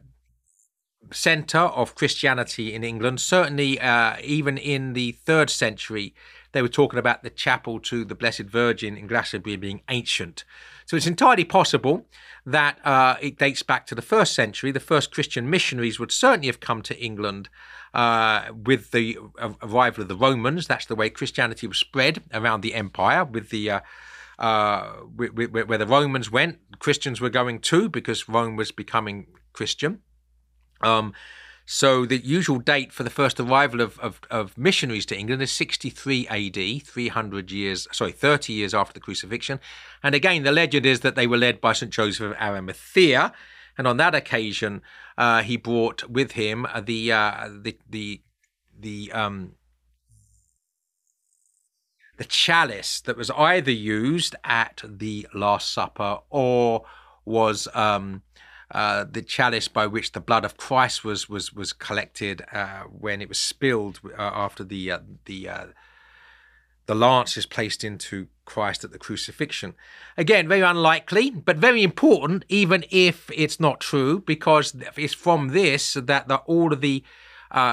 center 1.12 1.58
of 1.58 1.94
Christianity 1.94 2.74
in 2.74 2.84
England. 2.84 3.20
Certainly, 3.20 3.80
uh, 3.80 4.16
even 4.22 4.58
in 4.58 4.92
the 4.92 5.12
third 5.12 5.50
century, 5.50 6.14
they 6.52 6.62
were 6.62 6.68
talking 6.68 6.98
about 6.98 7.22
the 7.22 7.30
chapel 7.30 7.78
to 7.80 8.04
the 8.04 8.14
Blessed 8.14 8.44
Virgin 8.44 8.96
in 8.96 9.06
Glastonbury 9.06 9.56
being 9.56 9.82
ancient. 9.88 10.44
So 10.86 10.96
it's 10.96 11.06
entirely 11.06 11.44
possible 11.44 12.06
that 12.44 12.78
uh, 12.84 13.16
it 13.20 13.38
dates 13.38 13.62
back 13.62 13.86
to 13.88 13.94
the 13.94 14.02
first 14.02 14.34
century. 14.34 14.70
The 14.70 14.80
first 14.80 15.12
Christian 15.12 15.50
missionaries 15.50 15.98
would 15.98 16.12
certainly 16.12 16.46
have 16.46 16.60
come 16.60 16.80
to 16.82 16.98
England 16.98 17.48
uh, 17.92 18.44
with 18.54 18.92
the 18.92 19.18
arrival 19.62 20.02
of 20.02 20.08
the 20.08 20.16
Romans. 20.16 20.66
That's 20.66 20.86
the 20.86 20.94
way 20.94 21.10
Christianity 21.10 21.66
was 21.66 21.78
spread 21.78 22.22
around 22.32 22.60
the 22.60 22.74
empire 22.74 23.24
with 23.24 23.50
the. 23.50 23.70
Uh, 23.70 23.80
uh, 24.38 24.96
where 25.16 25.78
the 25.78 25.86
Romans 25.86 26.30
went, 26.30 26.58
Christians 26.78 27.22
were 27.22 27.30
going 27.30 27.58
too 27.58 27.88
because 27.88 28.28
Rome 28.28 28.54
was 28.54 28.70
becoming 28.70 29.28
Christian. 29.54 30.02
Um, 30.80 31.12
so 31.68 32.06
the 32.06 32.18
usual 32.18 32.60
date 32.60 32.92
for 32.92 33.02
the 33.02 33.10
first 33.10 33.40
arrival 33.40 33.80
of, 33.80 33.98
of, 33.98 34.20
of, 34.30 34.56
missionaries 34.56 35.04
to 35.06 35.18
England 35.18 35.42
is 35.42 35.50
63 35.50 36.28
AD, 36.28 36.86
300 36.86 37.50
years, 37.50 37.88
sorry, 37.90 38.12
30 38.12 38.52
years 38.52 38.72
after 38.72 38.94
the 38.94 39.00
crucifixion. 39.00 39.58
And 40.00 40.14
again, 40.14 40.44
the 40.44 40.52
legend 40.52 40.86
is 40.86 41.00
that 41.00 41.16
they 41.16 41.26
were 41.26 41.36
led 41.36 41.60
by 41.60 41.72
St. 41.72 41.92
Joseph 41.92 42.30
of 42.30 42.36
Arimathea. 42.40 43.32
And 43.76 43.88
on 43.88 43.96
that 43.96 44.14
occasion, 44.14 44.80
uh, 45.18 45.42
he 45.42 45.56
brought 45.56 46.08
with 46.08 46.32
him 46.32 46.68
the, 46.84 47.10
uh, 47.10 47.48
the, 47.62 47.76
the, 47.90 48.22
the, 48.78 49.10
um, 49.12 49.56
the 52.16 52.24
chalice 52.24 53.00
that 53.00 53.16
was 53.16 53.30
either 53.32 53.72
used 53.72 54.36
at 54.44 54.82
the 54.84 55.26
Last 55.34 55.72
Supper 55.72 56.20
or 56.30 56.84
was 57.24 57.66
um, 57.74 58.22
uh, 58.70 59.04
the 59.08 59.22
chalice 59.22 59.68
by 59.68 59.86
which 59.86 60.12
the 60.12 60.20
blood 60.20 60.44
of 60.44 60.56
Christ 60.56 61.04
was 61.04 61.28
was 61.28 61.52
was 61.52 61.72
collected 61.72 62.44
uh, 62.52 62.82
when 62.82 63.22
it 63.22 63.28
was 63.28 63.38
spilled 63.38 64.00
uh, 64.18 64.22
after 64.22 64.64
the 64.64 64.90
uh, 64.90 64.98
the 65.26 65.48
uh, 65.48 65.66
the 66.86 66.94
lance 66.94 67.36
is 67.36 67.46
placed 67.46 67.84
into 67.84 68.28
Christ 68.44 68.84
at 68.84 68.92
the 68.92 68.98
crucifixion. 68.98 69.74
Again, 70.16 70.48
very 70.48 70.60
unlikely, 70.60 71.30
but 71.30 71.56
very 71.56 71.82
important, 71.82 72.44
even 72.48 72.84
if 72.90 73.28
it's 73.34 73.58
not 73.58 73.80
true, 73.80 74.20
because 74.20 74.76
it's 74.96 75.14
from 75.14 75.48
this 75.48 75.94
that 75.94 76.28
the, 76.28 76.36
all 76.46 76.72
of 76.72 76.80
the 76.80 77.02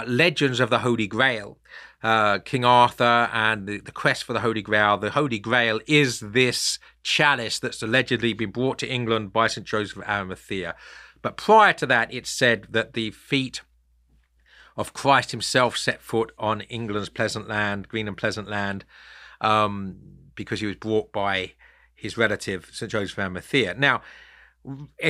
legends 0.07 0.59
of 0.59 0.71
the 0.71 0.79
Holy 0.79 1.05
Grail 1.05 1.59
uh, 2.03 2.39
King 2.39 2.65
Arthur 2.65 3.29
and 3.31 3.65
the, 3.65 3.79
the, 3.79 3.91
quest 3.91 4.25
for 4.25 4.33
the 4.33 4.41
Holy 4.41 4.61
Grail. 4.61 4.97
The 4.97 5.11
Holy 5.11 5.39
Grail 5.39 5.79
is 5.87 6.19
this 6.19 6.77
chalice 7.01 7.59
that's 7.59 7.81
allegedly 7.81 8.33
been 8.33 8.51
brought 8.51 8.77
to 8.79 8.87
England 8.87 9.31
by 9.31 9.47
St. 9.47 9.65
Joseph 9.65 9.97
of 9.97 10.03
Arimathea. 10.03 10.75
But 11.21 11.37
prior 11.37 11.71
to 11.73 11.85
that, 11.85 12.13
it's 12.13 12.29
said 12.29 12.67
that 12.71 12.93
the 12.93 13.11
feet 13.11 13.61
of 14.75 14.93
Christ 14.93 15.31
himself 15.31 15.77
set 15.77 16.01
foot 16.01 16.33
on 16.37 16.61
England's 16.61 17.09
pleasant 17.09 17.47
land, 17.47 17.87
green 17.87 18.09
and 18.09 18.17
pleasant 18.17 18.49
land, 18.49 18.83
um, 19.39 19.95
because 20.35 20.59
he 20.59 20.65
was 20.65 20.75
brought 20.75 21.13
by 21.13 21.53
his 21.95 22.17
relative, 22.17 22.69
St. 22.73 22.91
Joseph 22.91 23.17
of 23.17 23.21
Arimathea. 23.21 23.75
Now, 23.75 24.01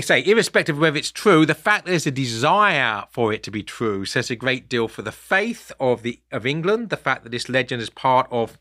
Say, 0.01 0.23
irrespective 0.25 0.77
of 0.77 0.81
whether 0.81 0.97
it's 0.97 1.11
true, 1.11 1.45
the 1.45 1.53
fact 1.53 1.85
there's 1.85 2.07
a 2.07 2.11
desire 2.11 3.03
for 3.11 3.31
it 3.31 3.43
to 3.43 3.51
be 3.51 3.61
true 3.61 4.03
says 4.03 4.31
a 4.31 4.35
great 4.35 4.67
deal 4.67 4.87
for 4.87 5.03
the 5.03 5.11
faith 5.11 5.71
of 5.79 6.01
the 6.01 6.19
of 6.31 6.45
England. 6.45 6.89
The 6.89 6.97
fact 6.97 7.23
that 7.23 7.29
this 7.29 7.49
legend 7.49 7.81
is 7.81 7.91
part 7.91 8.27
of 8.31 8.57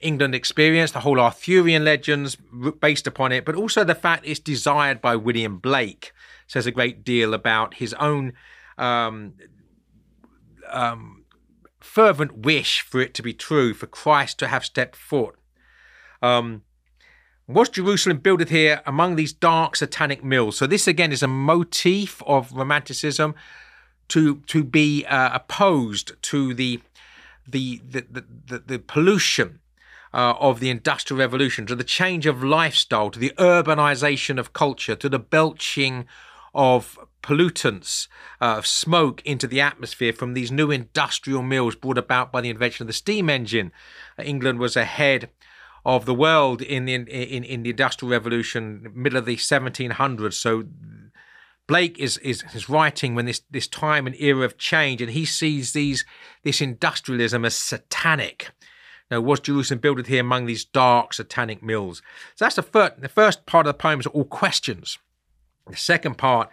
England 0.00 0.34
experience, 0.34 0.92
the 0.92 1.00
whole 1.00 1.18
Arthurian 1.18 1.84
legends 1.84 2.36
based 2.80 3.06
upon 3.06 3.32
it, 3.32 3.44
but 3.44 3.56
also 3.56 3.82
the 3.82 3.96
fact 3.96 4.24
it's 4.26 4.38
desired 4.38 5.00
by 5.00 5.16
William 5.16 5.58
Blake 5.58 6.12
says 6.46 6.66
a 6.66 6.70
great 6.70 7.02
deal 7.04 7.34
about 7.34 7.74
his 7.74 7.92
own 7.94 8.32
um, 8.78 9.34
um, 10.70 11.24
fervent 11.80 12.38
wish 12.38 12.80
for 12.80 13.00
it 13.00 13.12
to 13.14 13.22
be 13.22 13.34
true, 13.34 13.74
for 13.74 13.86
Christ 13.86 14.38
to 14.38 14.46
have 14.46 14.64
stepped 14.64 14.94
foot. 14.94 15.34
Um, 16.22 16.62
was 17.48 17.70
Jerusalem 17.70 18.18
builded 18.18 18.50
here 18.50 18.82
among 18.86 19.16
these 19.16 19.32
dark 19.32 19.74
satanic 19.74 20.22
mills? 20.22 20.58
So 20.58 20.66
this 20.66 20.86
again 20.86 21.12
is 21.12 21.22
a 21.22 21.28
motif 21.28 22.22
of 22.26 22.52
Romanticism 22.52 23.34
to 24.08 24.36
to 24.46 24.62
be 24.62 25.04
uh, 25.06 25.30
opposed 25.32 26.12
to 26.22 26.54
the 26.54 26.80
the 27.46 27.80
the 27.88 28.24
the, 28.46 28.58
the 28.58 28.78
pollution 28.78 29.60
uh, 30.12 30.34
of 30.38 30.60
the 30.60 30.70
industrial 30.70 31.18
revolution, 31.18 31.66
to 31.66 31.76
the 31.76 31.84
change 31.84 32.26
of 32.26 32.44
lifestyle, 32.44 33.10
to 33.10 33.18
the 33.18 33.32
urbanization 33.38 34.38
of 34.38 34.52
culture, 34.52 34.94
to 34.96 35.08
the 35.08 35.18
belching 35.18 36.06
of 36.54 36.98
pollutants, 37.22 38.08
uh, 38.40 38.56
of 38.56 38.66
smoke 38.66 39.20
into 39.24 39.46
the 39.46 39.60
atmosphere 39.60 40.12
from 40.12 40.34
these 40.34 40.50
new 40.50 40.70
industrial 40.70 41.42
mills 41.42 41.74
brought 41.74 41.98
about 41.98 42.32
by 42.32 42.40
the 42.40 42.48
invention 42.50 42.84
of 42.84 42.86
the 42.86 42.92
steam 42.92 43.28
engine. 43.28 43.72
England 44.18 44.58
was 44.58 44.76
ahead 44.76 45.30
of 45.88 46.04
the 46.04 46.14
world 46.14 46.60
in 46.60 46.84
the 46.84 46.92
in, 46.94 47.42
in 47.42 47.62
the 47.62 47.70
industrial 47.70 48.12
revolution 48.12 48.92
middle 48.94 49.18
of 49.18 49.24
the 49.24 49.36
1700s 49.36 50.34
so 50.34 50.64
blake 51.66 51.98
is, 51.98 52.18
is 52.18 52.44
is 52.54 52.68
writing 52.68 53.14
when 53.14 53.24
this 53.24 53.40
this 53.50 53.66
time 53.66 54.06
and 54.06 54.14
era 54.20 54.44
of 54.44 54.58
change 54.58 55.00
and 55.00 55.12
he 55.12 55.24
sees 55.24 55.72
these 55.72 56.04
this 56.44 56.60
industrialism 56.60 57.44
as 57.46 57.54
satanic. 57.54 58.50
Now 59.10 59.22
was 59.22 59.40
jerusalem 59.40 59.80
built 59.80 60.06
here 60.06 60.20
among 60.20 60.44
these 60.44 60.66
dark 60.66 61.14
satanic 61.14 61.62
mills? 61.62 62.02
So 62.34 62.44
that's 62.44 62.56
the 62.56 62.62
first 62.62 63.00
the 63.00 63.08
first 63.08 63.46
part 63.46 63.66
of 63.66 63.70
the 63.70 63.78
poem 63.78 63.98
is 63.98 64.06
all 64.06 64.24
questions. 64.24 64.98
The 65.66 65.76
second 65.76 66.18
part 66.18 66.50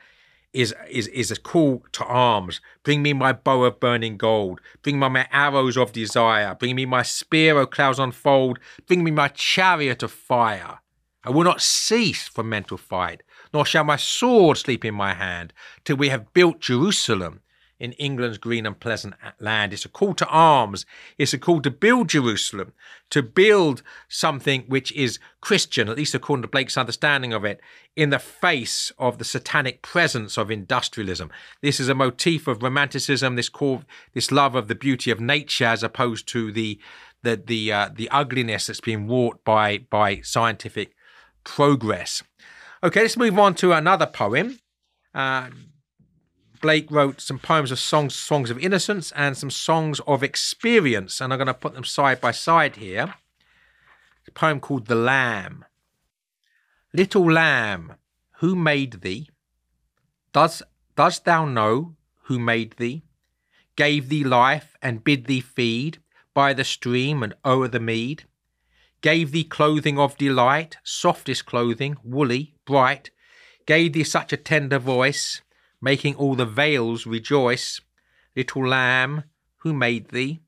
is 0.55 0.73
is 0.89 1.07
is 1.09 1.31
a 1.31 1.35
call 1.35 1.83
to 1.91 2.05
arms. 2.05 2.61
Bring 2.83 3.03
me 3.03 3.13
my 3.13 3.33
bow 3.33 3.63
of 3.63 3.79
burning 3.79 4.17
gold. 4.17 4.61
Bring 4.81 4.99
me 4.99 5.09
my 5.09 5.27
arrows 5.31 5.77
of 5.77 5.91
desire. 5.91 6.55
Bring 6.55 6.75
me 6.75 6.85
my 6.85 7.03
spear, 7.03 7.57
O 7.57 7.67
clouds 7.67 7.99
unfold. 7.99 8.57
Bring 8.87 9.03
me 9.03 9.11
my 9.11 9.27
chariot 9.27 10.01
of 10.01 10.11
fire. 10.11 10.79
I 11.23 11.31
will 11.31 11.43
not 11.43 11.61
cease 11.61 12.27
from 12.27 12.49
mental 12.49 12.77
fight, 12.77 13.21
nor 13.53 13.65
shall 13.65 13.83
my 13.83 13.97
sword 13.97 14.57
sleep 14.57 14.85
in 14.85 14.93
my 14.93 15.13
hand, 15.13 15.53
till 15.83 15.97
we 15.97 16.09
have 16.09 16.33
built 16.33 16.61
Jerusalem 16.61 17.41
in 17.79 17.91
England's 17.93 18.37
green 18.37 18.65
and 18.65 18.79
pleasant 18.79 19.15
land. 19.39 19.73
It's 19.73 19.85
a 19.85 19.89
call 19.89 20.13
to 20.15 20.27
arms. 20.27 20.85
It's 21.17 21.33
a 21.33 21.37
call 21.37 21.61
to 21.61 21.71
build 21.71 22.09
Jerusalem, 22.09 22.73
to 23.09 23.21
build 23.21 23.83
something 24.07 24.63
which 24.67 24.91
is 24.93 25.19
Christian, 25.41 25.89
at 25.89 25.97
least 25.97 26.15
according 26.15 26.43
to 26.43 26.47
Blake's 26.47 26.77
understanding 26.77 27.33
of 27.33 27.43
it, 27.43 27.59
in 27.95 28.09
the 28.09 28.19
face 28.19 28.91
of 28.97 29.17
the 29.17 29.25
satanic 29.25 29.81
presence 29.81 30.37
of 30.37 30.49
industrialism. 30.49 31.31
This 31.61 31.79
is 31.79 31.89
a 31.89 31.95
motif 31.95 32.47
of 32.47 32.63
romanticism, 32.63 33.35
this 33.35 33.49
call, 33.49 33.83
this 34.13 34.31
love 34.31 34.55
of 34.55 34.67
the 34.67 34.75
beauty 34.75 35.11
of 35.11 35.19
nature 35.19 35.65
as 35.65 35.83
opposed 35.83 36.27
to 36.29 36.51
the 36.51 36.79
the 37.23 37.41
the 37.45 37.71
uh, 37.71 37.89
the 37.93 38.09
ugliness 38.09 38.67
that's 38.67 38.79
being 38.79 39.07
wrought 39.07 39.43
by 39.43 39.79
by 39.89 40.21
scientific 40.21 40.95
progress. 41.43 42.23
Okay, 42.83 43.01
let's 43.01 43.17
move 43.17 43.39
on 43.39 43.55
to 43.55 43.73
another 43.73 44.05
poem. 44.05 44.59
Uh, 45.13 45.49
Blake 46.65 46.89
wrote 46.89 47.21
some 47.21 47.37
poems 47.37 47.69
of 47.69 47.77
songs, 47.77 48.15
songs 48.15 48.49
of 48.49 48.57
innocence, 48.57 49.11
and 49.11 49.37
some 49.37 49.51
songs 49.51 49.99
of 50.07 50.23
experience, 50.23 51.21
and 51.21 51.31
I'm 51.31 51.37
going 51.37 51.45
to 51.45 51.53
put 51.53 51.75
them 51.75 51.83
side 51.83 52.19
by 52.19 52.31
side 52.31 52.77
here. 52.77 53.13
a 54.27 54.31
poem 54.31 54.59
called 54.59 54.87
"The 54.87 54.95
Lamb." 54.95 55.63
Little 56.91 57.31
lamb, 57.31 57.97
who 58.39 58.55
made 58.55 59.01
thee? 59.01 59.29
Does 60.33 60.63
dost 60.95 61.25
thou 61.25 61.45
know 61.45 61.97
who 62.23 62.39
made 62.39 62.77
thee? 62.77 63.03
Gave 63.75 64.09
thee 64.09 64.23
life 64.23 64.75
and 64.81 65.03
bid 65.03 65.25
thee 65.25 65.41
feed 65.41 65.99
by 66.33 66.51
the 66.53 66.63
stream 66.63 67.21
and 67.21 67.35
o'er 67.45 67.67
the 67.67 67.79
mead? 67.79 68.23
Gave 69.01 69.31
thee 69.31 69.43
clothing 69.43 69.99
of 69.99 70.17
delight, 70.17 70.77
softest 70.83 71.45
clothing, 71.45 71.97
woolly, 72.03 72.55
bright? 72.65 73.11
Gave 73.67 73.93
thee 73.93 74.03
such 74.03 74.33
a 74.33 74.37
tender 74.37 74.79
voice? 74.79 75.43
Making 75.85 76.15
all 76.15 76.33
the 76.33 76.47
vales 76.47 77.05
rejoice. 77.05 77.79
Little 78.35 78.67
lamb, 78.67 79.23
who 79.57 79.71
made 79.71 80.09
thee? 80.09 80.39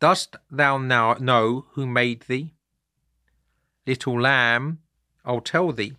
Dost 0.00 0.36
thou 0.50 0.78
now 0.78 1.12
know 1.20 1.66
who 1.72 1.86
made 1.86 2.22
thee? 2.22 2.54
Little 3.86 4.18
lamb, 4.18 4.78
I'll 5.22 5.42
tell 5.42 5.70
thee. 5.70 5.92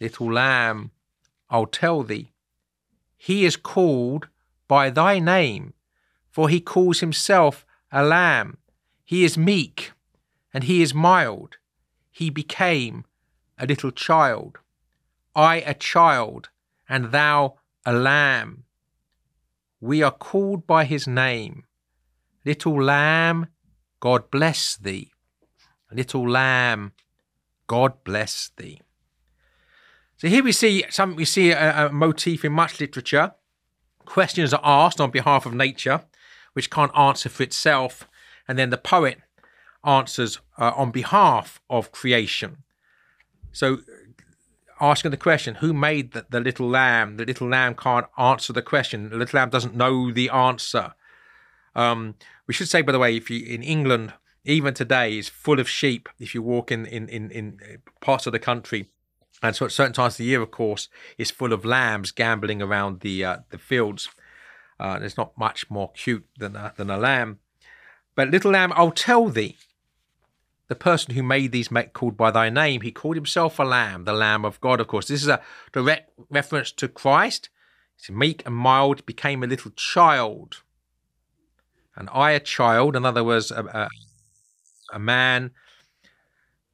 Little 0.00 0.32
lamb, 0.32 0.92
I'll 1.50 1.66
tell 1.66 2.02
thee. 2.02 2.32
He 3.18 3.44
is 3.44 3.56
called 3.56 4.28
by 4.66 4.88
thy 4.88 5.18
name, 5.18 5.74
for 6.30 6.48
he 6.48 6.60
calls 6.60 7.00
himself 7.00 7.66
a 7.92 8.02
lamb. 8.02 8.56
He 9.04 9.24
is 9.24 9.36
meek, 9.36 9.92
and 10.54 10.64
he 10.64 10.80
is 10.80 10.94
mild. 10.94 11.58
He 12.10 12.30
became 12.30 13.04
a 13.58 13.66
little 13.66 13.90
child. 13.90 14.56
I 15.36 15.56
a 15.56 15.74
child, 15.74 16.48
and 16.88 17.12
thou 17.12 17.56
a 17.84 17.92
lamb. 17.92 18.64
We 19.80 20.02
are 20.02 20.10
called 20.10 20.66
by 20.66 20.84
his 20.84 21.06
name. 21.06 21.64
Little 22.44 22.82
lamb, 22.82 23.48
God 24.00 24.30
bless 24.30 24.76
thee. 24.76 25.10
Little 25.92 26.28
lamb, 26.28 26.92
God 27.66 28.04
bless 28.04 28.50
thee. 28.56 28.80
So 30.16 30.28
here 30.28 30.42
we 30.42 30.52
see 30.52 30.84
some 30.90 31.14
we 31.14 31.24
see 31.24 31.52
a, 31.52 31.86
a 31.86 31.92
motif 31.92 32.44
in 32.44 32.52
much 32.52 32.80
literature. 32.80 33.34
Questions 34.04 34.52
are 34.52 34.60
asked 34.64 35.00
on 35.00 35.10
behalf 35.10 35.46
of 35.46 35.54
nature, 35.54 36.02
which 36.54 36.70
can't 36.70 36.96
answer 36.96 37.28
for 37.28 37.42
itself, 37.42 38.08
and 38.48 38.58
then 38.58 38.70
the 38.70 38.78
poet 38.78 39.18
answers 39.84 40.40
uh, 40.58 40.72
on 40.74 40.90
behalf 40.90 41.60
of 41.70 41.92
creation. 41.92 42.64
So 43.52 43.78
asking 44.80 45.10
the 45.10 45.16
question, 45.16 45.56
who 45.56 45.72
made 45.72 46.12
the, 46.12 46.26
the, 46.28 46.40
little 46.40 46.68
lamb? 46.68 47.16
The 47.16 47.24
little 47.24 47.48
lamb 47.48 47.74
can't 47.74 48.06
answer 48.16 48.52
the 48.52 48.62
question. 48.62 49.10
The 49.10 49.16
little 49.16 49.38
lamb 49.38 49.50
doesn't 49.50 49.74
know 49.74 50.10
the 50.12 50.30
answer. 50.30 50.94
Um, 51.74 52.14
we 52.46 52.54
should 52.54 52.68
say, 52.68 52.82
by 52.82 52.92
the 52.92 52.98
way, 52.98 53.16
if 53.16 53.30
you 53.30 53.44
in 53.44 53.62
England, 53.62 54.14
even 54.44 54.74
today, 54.74 55.18
is 55.18 55.28
full 55.28 55.60
of 55.60 55.68
sheep. 55.68 56.08
If 56.18 56.34
you 56.34 56.42
walk 56.42 56.72
in 56.72 56.86
in 56.86 57.08
in, 57.08 57.30
in 57.30 57.60
parts 58.00 58.26
of 58.26 58.32
the 58.32 58.38
country, 58.38 58.88
and 59.42 59.54
so 59.54 59.66
at 59.66 59.72
certain 59.72 59.92
times 59.92 60.14
of 60.14 60.18
the 60.18 60.24
year, 60.24 60.42
of 60.42 60.50
course, 60.50 60.88
is 61.18 61.30
full 61.30 61.52
of 61.52 61.64
lambs 61.64 62.10
gambling 62.10 62.62
around 62.62 63.00
the 63.00 63.24
uh, 63.24 63.36
the 63.50 63.58
fields. 63.58 64.08
Uh, 64.80 64.98
there's 64.98 65.16
not 65.16 65.36
much 65.36 65.70
more 65.70 65.90
cute 65.92 66.26
than 66.38 66.56
a, 66.56 66.72
than 66.76 66.90
a 66.90 66.96
lamb. 66.96 67.40
But 68.14 68.30
little 68.30 68.52
lamb, 68.52 68.72
I'll 68.74 68.90
tell 68.90 69.28
thee 69.28 69.56
the 70.68 70.74
person 70.74 71.14
who 71.14 71.22
made 71.22 71.50
these 71.50 71.70
met 71.70 71.94
called 71.94 72.16
by 72.16 72.30
thy 72.30 72.50
name, 72.50 72.82
he 72.82 72.92
called 72.92 73.16
himself 73.16 73.58
a 73.58 73.64
lamb, 73.64 74.04
the 74.04 74.12
Lamb 74.12 74.44
of 74.44 74.60
God, 74.60 74.80
of 74.80 74.86
course. 74.86 75.08
This 75.08 75.22
is 75.22 75.28
a 75.28 75.40
direct 75.72 76.10
reference 76.30 76.70
to 76.72 76.88
Christ. 76.88 77.48
He's 77.96 78.14
meek 78.14 78.42
and 78.44 78.54
mild, 78.54 79.04
became 79.06 79.42
a 79.42 79.46
little 79.46 79.70
child. 79.72 80.62
And 81.96 82.08
I, 82.12 82.32
a 82.32 82.40
child, 82.40 82.94
in 82.94 83.04
other 83.04 83.24
words, 83.24 83.50
a, 83.50 83.64
a, 83.64 83.88
a 84.92 84.98
man 84.98 85.52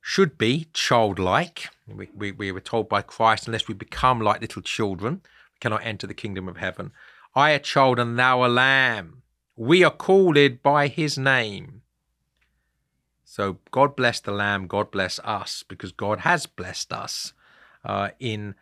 should 0.03 0.37
be 0.37 0.67
childlike. 0.75 1.71
We, 1.87 2.11
we, 2.15 2.33
we 2.33 2.53
were 2.53 2.61
told 2.61 2.89
by 2.89 3.01
Christ, 3.01 3.47
unless 3.47 3.69
we 3.69 3.75
become 3.75 4.21
like 4.21 4.41
little 4.41 4.61
children, 4.61 5.23
we 5.25 5.59
cannot 5.61 5.87
enter 5.87 6.07
the 6.07 6.15
kingdom 6.15 6.49
of 6.49 6.57
heaven. 6.57 6.93
I, 7.35 7.51
a 7.51 7.59
child, 7.59 7.99
and 7.99 8.19
thou, 8.19 8.45
a 8.45 8.49
lamb. 8.49 9.23
We 9.57 9.85
are 9.85 9.91
called 9.91 10.37
by 10.63 10.89
his 10.89 11.17
name. 11.17 11.83
So 13.35 13.59
God 13.73 13.97
bless 13.97 14.21
the 14.21 14.31
Lamb, 14.31 14.69
God 14.69 14.93
bless 14.93 15.19
us, 15.25 15.65
because 15.67 15.91
God 15.91 16.21
has 16.21 16.47
blessed 16.47 16.93
us 16.93 17.33
uh, 17.85 18.11
in 18.21 18.55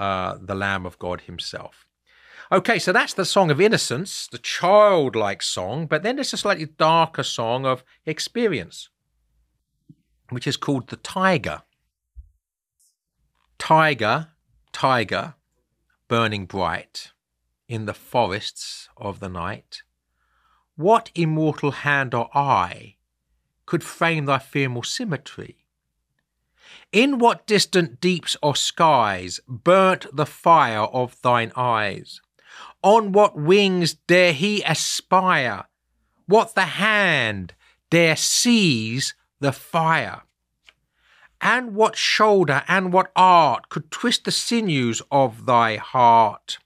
uh, 0.00 0.36
the 0.42 0.56
Lamb 0.56 0.84
of 0.84 0.98
God 0.98 1.20
Himself. 1.20 1.86
Okay, 2.50 2.80
so 2.80 2.90
that's 2.90 3.14
the 3.14 3.24
song 3.24 3.52
of 3.52 3.60
innocence, 3.60 4.26
the 4.26 4.38
childlike 4.38 5.44
song, 5.44 5.86
but 5.86 6.02
then 6.02 6.16
there's 6.16 6.32
a 6.32 6.36
slightly 6.36 6.64
darker 6.64 7.22
song 7.22 7.64
of 7.64 7.84
experience, 8.04 8.88
which 10.30 10.48
is 10.48 10.56
called 10.56 10.88
the 10.88 10.96
Tiger. 10.96 11.62
Tiger, 13.60 14.30
tiger, 14.72 15.34
burning 16.08 16.46
bright 16.46 17.12
in 17.68 17.86
the 17.86 17.94
forests 17.94 18.88
of 18.96 19.20
the 19.20 19.28
night. 19.28 19.84
What 20.74 21.12
immortal 21.14 21.70
hand 21.70 22.12
or 22.12 22.28
eye 22.36 22.96
could 23.66 23.84
frame 23.84 24.24
thy 24.24 24.38
fearful 24.38 24.82
symmetry? 24.82 25.58
In 26.92 27.18
what 27.18 27.46
distant 27.46 28.00
deeps 28.00 28.36
or 28.42 28.56
skies 28.56 29.40
burnt 29.48 30.06
the 30.12 30.26
fire 30.26 30.84
of 30.84 31.20
thine 31.22 31.52
eyes? 31.56 32.20
On 32.82 33.12
what 33.12 33.36
wings 33.36 33.94
dare 33.94 34.32
he 34.32 34.62
aspire? 34.62 35.64
What 36.26 36.54
the 36.54 36.62
hand 36.62 37.54
dare 37.90 38.16
seize 38.16 39.14
the 39.40 39.52
fire? 39.52 40.22
And 41.40 41.74
what 41.74 41.96
shoulder 41.96 42.62
and 42.66 42.92
what 42.92 43.12
art 43.14 43.68
could 43.68 43.90
twist 43.90 44.24
the 44.24 44.32
sinews 44.32 45.02
of 45.10 45.46
thy 45.46 45.76
heart? 45.76 46.58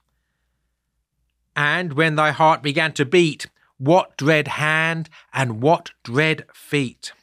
And 1.55 1.93
when 1.93 2.15
thy 2.15 2.31
heart 2.31 2.61
began 2.63 2.93
to 2.93 3.05
beat, 3.05 3.47
what 3.81 4.15
dread 4.15 4.47
hand 4.47 5.09
and 5.33 5.59
what 5.59 5.89
dread 6.03 6.45
feet? 6.53 7.13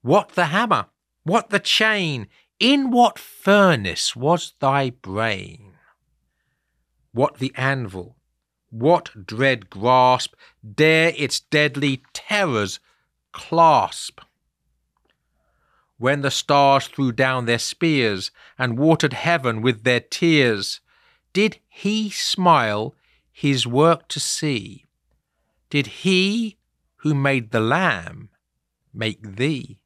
What 0.00 0.30
the 0.30 0.46
hammer? 0.46 0.86
What 1.24 1.50
the 1.50 1.58
chain? 1.58 2.28
In 2.58 2.90
what 2.90 3.18
furnace 3.18 4.16
was 4.16 4.54
thy 4.60 4.88
brain? 4.88 5.74
What 7.12 7.36
the 7.36 7.52
anvil? 7.54 8.16
What 8.70 9.26
dread 9.26 9.68
grasp 9.68 10.32
dare 10.74 11.12
its 11.18 11.40
deadly 11.40 12.02
terrors 12.14 12.80
clasp? 13.32 14.20
When 15.98 16.22
the 16.22 16.30
stars 16.30 16.86
threw 16.86 17.12
down 17.12 17.44
their 17.44 17.58
spears 17.58 18.30
and 18.58 18.78
watered 18.78 19.12
heaven 19.12 19.60
with 19.60 19.84
their 19.84 20.00
tears, 20.00 20.80
did 21.34 21.58
he 21.68 22.08
smile 22.08 22.94
his 23.30 23.66
work 23.66 24.08
to 24.08 24.18
see? 24.18 24.86
Did 25.72 25.86
he 25.86 26.58
who 26.96 27.14
made 27.14 27.50
the 27.50 27.58
lamb 27.58 28.28
make 28.92 29.36
thee? 29.36 29.78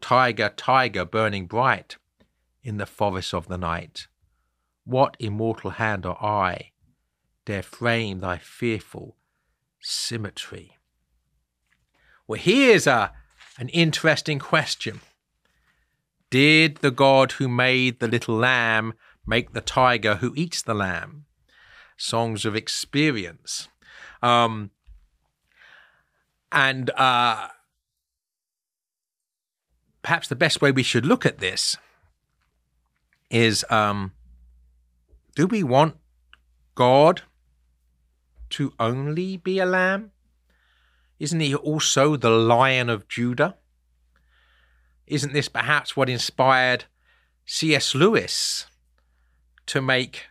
Tiger, 0.00 0.52
tiger, 0.56 1.04
burning 1.04 1.48
bright 1.48 1.96
in 2.62 2.76
the 2.76 2.86
forest 2.86 3.34
of 3.34 3.48
the 3.48 3.58
night, 3.58 4.06
what 4.84 5.16
immortal 5.18 5.70
hand 5.70 6.06
or 6.06 6.14
eye 6.24 6.70
dare 7.44 7.64
frame 7.64 8.20
thy 8.20 8.38
fearful 8.38 9.16
symmetry? 9.80 10.78
Well, 12.28 12.38
here's 12.38 12.86
a, 12.86 13.12
an 13.58 13.68
interesting 13.70 14.38
question. 14.38 15.00
Did 16.30 16.76
the 16.76 16.92
God 16.92 17.32
who 17.32 17.48
made 17.48 17.98
the 17.98 18.06
little 18.06 18.36
lamb 18.36 18.94
make 19.26 19.54
the 19.54 19.60
tiger 19.60 20.14
who 20.14 20.34
eats 20.36 20.62
the 20.62 20.74
lamb? 20.74 21.24
Songs 21.96 22.44
of 22.44 22.54
experience. 22.54 23.66
Um, 24.22 24.70
and 26.50 26.90
uh, 26.90 27.48
perhaps 30.02 30.28
the 30.28 30.36
best 30.36 30.60
way 30.60 30.70
we 30.70 30.82
should 30.82 31.04
look 31.04 31.26
at 31.26 31.38
this 31.38 31.76
is 33.30 33.64
um, 33.70 34.12
do 35.34 35.46
we 35.46 35.62
want 35.62 35.96
God 36.74 37.22
to 38.50 38.72
only 38.80 39.36
be 39.36 39.58
a 39.58 39.66
lamb? 39.66 40.12
Isn't 41.18 41.40
he 41.40 41.54
also 41.54 42.16
the 42.16 42.30
Lion 42.30 42.88
of 42.88 43.08
Judah? 43.08 43.56
Isn't 45.06 45.32
this 45.32 45.48
perhaps 45.48 45.96
what 45.96 46.08
inspired 46.08 46.84
C.S. 47.44 47.94
Lewis 47.94 48.66
to 49.66 49.82
make 49.82 50.26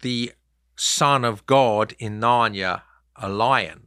the 0.00 0.32
Son 0.76 1.24
of 1.24 1.46
God 1.46 1.94
in 1.98 2.20
Narnia 2.20 2.82
a 3.22 3.28
lion? 3.28 3.86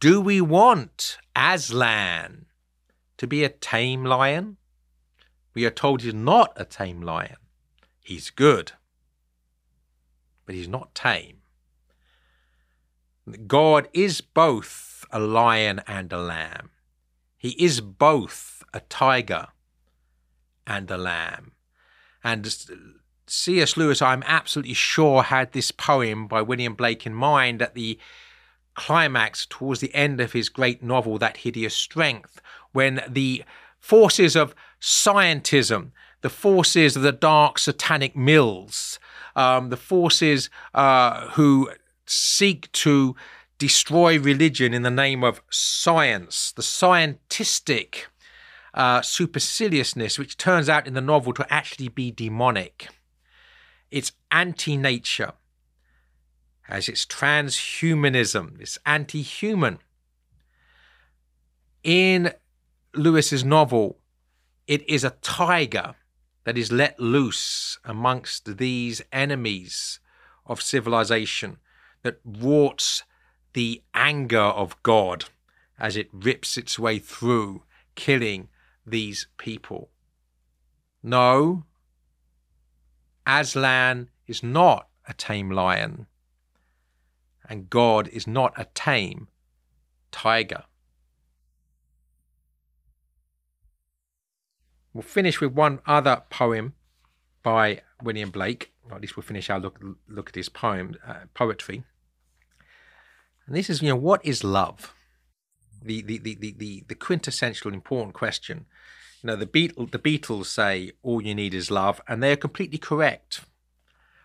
Do 0.00 0.20
we 0.20 0.40
want 0.40 1.18
Aslan 1.36 2.46
to 3.18 3.26
be 3.26 3.44
a 3.44 3.48
tame 3.48 4.04
lion? 4.04 4.56
We 5.54 5.66
are 5.66 5.70
told 5.70 6.02
he's 6.02 6.14
not 6.14 6.52
a 6.56 6.64
tame 6.64 7.02
lion. 7.02 7.36
He's 8.00 8.30
good, 8.30 8.72
but 10.46 10.54
he's 10.54 10.68
not 10.68 10.94
tame. 10.94 11.38
God 13.46 13.88
is 13.92 14.20
both 14.20 15.04
a 15.10 15.20
lion 15.20 15.80
and 15.86 16.12
a 16.12 16.18
lamb. 16.18 16.70
He 17.36 17.50
is 17.62 17.80
both 17.80 18.62
a 18.72 18.80
tiger 18.80 19.48
and 20.66 20.90
a 20.90 20.96
lamb. 20.96 21.52
And 22.24 22.44
C.S. 23.34 23.78
Lewis, 23.78 24.02
I'm 24.02 24.22
absolutely 24.26 24.74
sure, 24.74 25.22
had 25.22 25.52
this 25.52 25.70
poem 25.70 26.26
by 26.26 26.42
William 26.42 26.74
Blake 26.74 27.06
in 27.06 27.14
mind 27.14 27.62
at 27.62 27.74
the 27.74 27.98
climax 28.74 29.46
towards 29.46 29.80
the 29.80 29.94
end 29.94 30.20
of 30.20 30.34
his 30.34 30.50
great 30.50 30.82
novel, 30.82 31.16
That 31.16 31.38
Hideous 31.38 31.74
Strength, 31.74 32.42
when 32.72 33.02
the 33.08 33.42
forces 33.80 34.36
of 34.36 34.54
scientism, 34.82 35.92
the 36.20 36.28
forces 36.28 36.94
of 36.94 37.00
the 37.00 37.10
dark 37.10 37.58
satanic 37.58 38.14
mills, 38.14 39.00
um, 39.34 39.70
the 39.70 39.78
forces 39.78 40.50
uh, 40.74 41.28
who 41.30 41.70
seek 42.04 42.70
to 42.72 43.16
destroy 43.56 44.18
religion 44.18 44.74
in 44.74 44.82
the 44.82 44.90
name 44.90 45.24
of 45.24 45.40
science, 45.48 46.52
the 46.52 46.60
scientistic 46.60 48.04
uh, 48.74 49.00
superciliousness, 49.00 50.18
which 50.18 50.36
turns 50.36 50.68
out 50.68 50.86
in 50.86 50.92
the 50.92 51.00
novel 51.00 51.32
to 51.32 51.50
actually 51.50 51.88
be 51.88 52.10
demonic. 52.10 52.88
It's 53.92 54.12
anti 54.30 54.78
nature, 54.78 55.34
as 56.66 56.88
it's 56.88 57.04
transhumanism, 57.04 58.58
it's 58.58 58.78
anti 58.86 59.20
human. 59.20 59.80
In 61.84 62.32
Lewis's 62.94 63.44
novel, 63.44 63.98
it 64.66 64.88
is 64.88 65.04
a 65.04 65.16
tiger 65.20 65.94
that 66.44 66.56
is 66.56 66.72
let 66.72 66.98
loose 66.98 67.78
amongst 67.84 68.56
these 68.56 69.02
enemies 69.12 70.00
of 70.46 70.62
civilization 70.62 71.58
that 72.02 72.18
wrought 72.24 73.02
the 73.52 73.82
anger 73.92 74.38
of 74.38 74.82
God 74.82 75.26
as 75.78 75.98
it 75.98 76.08
rips 76.12 76.56
its 76.56 76.78
way 76.78 76.98
through, 76.98 77.64
killing 77.94 78.48
these 78.86 79.26
people. 79.36 79.90
No, 81.02 81.64
Aslan 83.26 84.08
is 84.26 84.42
not 84.42 84.88
a 85.08 85.14
tame 85.14 85.50
lion, 85.50 86.06
and 87.48 87.70
God 87.70 88.08
is 88.08 88.26
not 88.26 88.52
a 88.56 88.66
tame 88.74 89.28
tiger. 90.10 90.64
We'll 94.92 95.02
finish 95.02 95.40
with 95.40 95.52
one 95.52 95.80
other 95.86 96.22
poem 96.28 96.74
by 97.42 97.80
William 98.02 98.30
Blake. 98.30 98.72
Or 98.88 98.96
at 98.96 99.00
least 99.00 99.16
we'll 99.16 99.22
finish 99.22 99.48
our 99.48 99.58
look 99.58 99.80
look 100.08 100.28
at 100.28 100.34
his 100.34 100.48
poem 100.48 100.96
uh, 101.06 101.20
poetry. 101.34 101.84
And 103.46 103.56
this 103.56 103.70
is, 103.70 103.80
you 103.80 103.88
know, 103.88 103.96
what 103.96 104.24
is 104.24 104.44
love? 104.44 104.94
The, 105.82 106.02
the, 106.02 106.18
the, 106.18 106.34
the, 106.34 106.52
the, 106.52 106.84
the 106.88 106.94
quintessential 106.94 107.72
important 107.72 108.14
question. 108.14 108.66
You 109.22 109.28
know, 109.28 109.36
the, 109.36 109.46
Beatles, 109.46 109.92
the 109.92 109.98
Beatles 109.98 110.46
say, 110.46 110.92
all 111.02 111.22
you 111.22 111.34
need 111.34 111.54
is 111.54 111.70
love, 111.70 112.00
and 112.08 112.22
they're 112.22 112.36
completely 112.36 112.78
correct. 112.78 113.42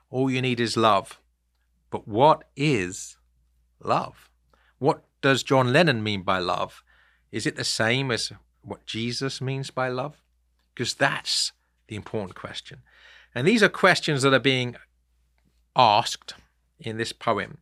All 0.10 0.29
you 0.29 0.41
need 0.41 0.60
is 0.60 0.75
love. 0.75 1.19
But 1.91 2.07
what 2.07 2.45
is 2.55 3.17
love? 3.79 4.29
What 4.79 5.03
does 5.21 5.43
John 5.43 5.71
Lennon 5.71 6.01
mean 6.01 6.23
by 6.23 6.39
love? 6.39 6.83
Is 7.31 7.45
it 7.45 7.55
the 7.55 7.63
same 7.63 8.10
as 8.10 8.31
what 8.62 8.86
Jesus 8.86 9.39
means 9.39 9.69
by 9.69 9.88
love? 9.89 10.21
Because 10.73 10.95
that's 10.95 11.51
the 11.88 11.95
important 11.95 12.36
question. 12.36 12.79
And 13.36 13.47
these 13.47 13.62
are 13.62 13.69
questions 13.69 14.23
that 14.23 14.33
are 14.33 14.39
being 14.39 14.75
asked 15.75 16.33
in 16.79 16.97
this 16.97 17.13
poem 17.13 17.60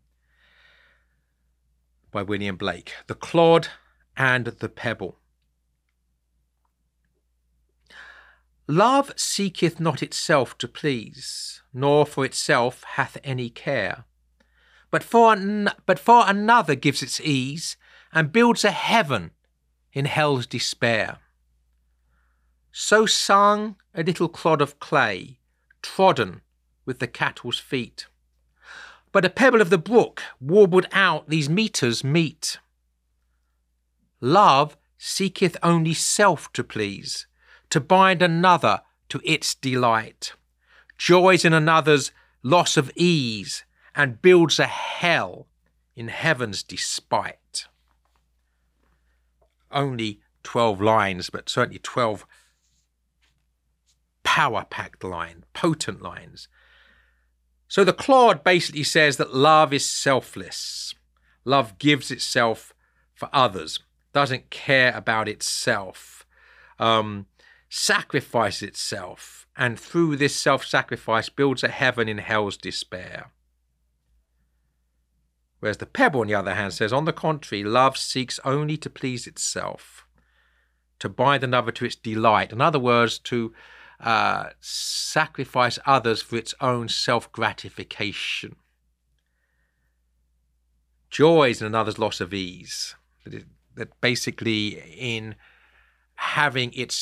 by 2.12 2.24
William 2.24 2.56
Blake 2.56 2.94
The 3.08 3.16
Clod 3.16 3.68
and 4.16 4.46
the 4.48 4.70
Pebble. 4.70 5.18
Love 8.68 9.12
seeketh 9.16 9.80
not 9.80 10.02
itself 10.02 10.58
to 10.58 10.68
please, 10.68 11.62
nor 11.74 12.06
for 12.06 12.26
itself 12.26 12.84
hath 12.96 13.18
any 13.24 13.50
care, 13.50 14.06
but 14.90 15.04
for, 15.04 15.34
an, 15.34 15.70
but 15.86 16.00
for 16.00 16.24
another 16.28 16.76
gives 16.76 17.04
its 17.04 17.22
ease, 17.22 17.78
and 18.12 18.32
builds 18.32 18.64
a 18.64 18.72
heaven 18.72 19.32
in 19.94 20.06
hell's 20.06 20.48
despair. 20.48 21.20
So 22.72 23.06
sung 23.06 23.76
a 23.94 24.04
little 24.04 24.30
clod 24.30 24.62
of 24.62 24.80
clay, 24.80 25.40
trodden 25.82 26.42
with 26.86 27.00
the 27.00 27.08
cattle's 27.08 27.60
feet 27.60 28.08
but 29.16 29.24
a 29.24 29.30
pebble 29.30 29.62
of 29.62 29.70
the 29.70 29.78
brook 29.78 30.22
warbled 30.42 30.86
out 30.92 31.30
these 31.30 31.48
meters 31.48 32.04
meet. 32.04 32.60
Love 34.20 34.76
seeketh 34.98 35.56
only 35.64 35.94
self 35.94 36.52
to 36.52 36.62
please, 36.66 37.26
to 37.76 37.82
bind 37.82 38.22
another 38.22 38.80
to 39.10 39.20
its 39.26 39.54
delight, 39.54 40.32
joys 40.98 41.44
in 41.44 41.52
another's 41.52 42.14
loss 42.42 42.78
of 42.78 42.90
ease, 42.96 43.66
and 43.94 44.22
builds 44.22 44.60
a 44.60 44.66
hell 44.66 45.48
in 45.94 46.08
heaven's 46.08 46.64
despite. 46.64 47.66
Only 49.74 50.22
12 50.44 50.80
lines, 50.80 51.30
but 51.30 51.50
certainly 51.50 51.80
12 51.80 52.26
power 54.24 54.66
packed 54.70 55.04
lines, 55.04 55.44
potent 55.52 56.02
lines. 56.02 56.48
So 57.68 57.84
the 57.84 57.92
Clod 57.92 58.42
basically 58.42 58.84
says 58.84 59.18
that 59.18 59.36
love 59.36 59.74
is 59.74 59.86
selfless. 59.86 60.96
Love 61.44 61.78
gives 61.78 62.10
itself 62.10 62.74
for 63.14 63.28
others, 63.34 63.80
doesn't 64.14 64.50
care 64.50 64.96
about 64.96 65.28
itself, 65.28 66.26
um, 66.80 67.26
sacrifices 67.70 68.62
itself, 68.64 69.48
and 69.56 69.80
through 69.80 70.16
this 70.16 70.36
self 70.36 70.66
sacrifice 70.66 71.30
builds 71.30 71.64
a 71.64 71.70
heaven 71.70 72.08
in 72.08 72.20
hell's 72.20 72.58
despair. 72.58 73.32
Whereas 75.60 75.78
the 75.78 75.86
pebble, 75.86 76.22
on 76.22 76.28
the 76.28 76.36
other 76.36 76.54
hand, 76.54 76.74
says, 76.74 76.94
on 76.94 77.06
the 77.06 77.14
contrary, 77.14 77.64
love 77.64 77.98
seeks 77.98 78.40
only 78.46 78.78
to 78.78 78.90
please 78.90 79.26
itself, 79.26 80.06
to 81.00 81.10
bind 81.10 81.44
another 81.44 81.72
to 81.72 81.86
its 81.86 81.96
delight. 81.96 82.52
In 82.52 82.62
other 82.62 82.80
words, 82.80 83.18
to 83.20 83.54
uh, 84.00 84.50
sacrifice 84.60 85.80
others 85.86 86.22
for 86.22 86.36
its 86.36 86.54
own 86.62 86.90
self 86.90 87.32
gratification. 87.32 88.58
Joy 91.10 91.50
is 91.50 91.62
in 91.62 91.68
another's 91.68 91.98
loss 91.98 92.20
of 92.20 92.34
ease. 92.34 92.94
That, 93.24 93.34
it, 93.34 93.46
that 93.76 94.02
basically, 94.02 94.82
in 94.98 95.36
having 96.16 96.72
its 96.74 96.96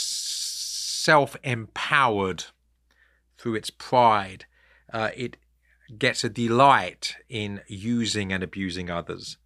self 1.03 1.35
empowered 1.43 2.45
through 3.37 3.55
its 3.55 3.69
pride, 3.69 4.45
uh, 4.91 5.09
it 5.15 5.37
gets 5.97 6.23
a 6.23 6.29
delight 6.29 7.15
in 7.29 7.61
using 7.67 8.31
and 8.31 8.43
abusing 8.43 8.89
others, 8.89 9.37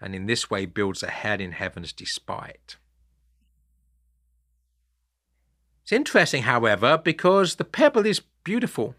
and 0.00 0.14
in 0.14 0.26
this 0.26 0.50
way 0.50 0.66
builds 0.66 1.02
a 1.02 1.10
head 1.10 1.40
in 1.40 1.52
heaven's 1.52 1.92
despite. 1.92 2.76
It's 5.82 5.92
interesting, 5.92 6.44
however, 6.44 6.96
because 6.96 7.56
the 7.56 7.64
pebble 7.64 8.06
is 8.06 8.22
beautiful. 8.42 8.94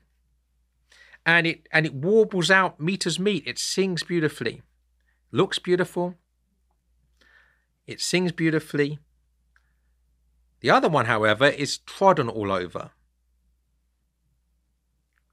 And 1.25 1.47
it 1.47 1.67
and 1.71 1.87
it 1.87 1.95
warbles 1.95 2.51
out 2.51 2.79
meters 2.79 3.19
meet. 3.19 3.47
It 3.47 3.57
sings 3.57 4.03
beautifully. 4.03 4.61
Looks 5.31 5.57
beautiful. 5.57 6.13
It 7.87 7.99
sings 7.99 8.31
beautifully. 8.31 8.99
The 10.65 10.71
other 10.71 10.89
one, 10.89 11.05
however, 11.05 11.45
is 11.45 11.77
trodden 11.77 12.27
all 12.27 12.51
over. 12.51 12.89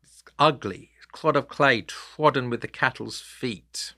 It's 0.02 0.22
ugly. 0.38 0.90
Clod 1.10 1.36
of 1.36 1.48
clay 1.48 1.80
trodden 1.80 2.50
with 2.50 2.60
the 2.60 2.68
cattle's 2.68 3.22
feet. 3.22 3.94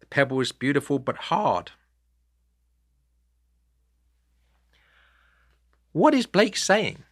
The 0.00 0.06
pebble 0.06 0.40
is 0.40 0.50
beautiful 0.50 0.98
but 0.98 1.16
hard. 1.30 1.70
What 5.92 6.12
is 6.12 6.26
Blake 6.26 6.56
saying? 6.56 7.04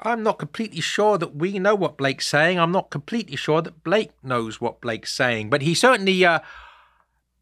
I'm 0.00 0.22
not 0.22 0.38
completely 0.38 0.80
sure 0.80 1.18
that 1.18 1.36
we 1.36 1.58
know 1.58 1.74
what 1.74 1.98
Blake's 1.98 2.26
saying. 2.26 2.58
I'm 2.58 2.72
not 2.72 2.88
completely 2.88 3.36
sure 3.36 3.60
that 3.60 3.84
Blake 3.84 4.12
knows 4.22 4.58
what 4.58 4.80
Blake's 4.80 5.12
saying, 5.12 5.50
but 5.50 5.60
he 5.60 5.74
certainly 5.74 6.24
uh, 6.24 6.38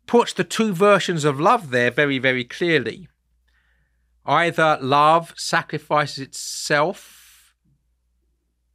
puts 0.06 0.32
the 0.32 0.44
two 0.44 0.72
versions 0.72 1.24
of 1.24 1.40
love 1.40 1.70
there 1.70 1.90
very, 1.90 2.18
very 2.18 2.44
clearly. 2.44 3.08
Either 4.26 4.78
love 4.80 5.34
sacrifices 5.36 6.18
itself 6.18 7.54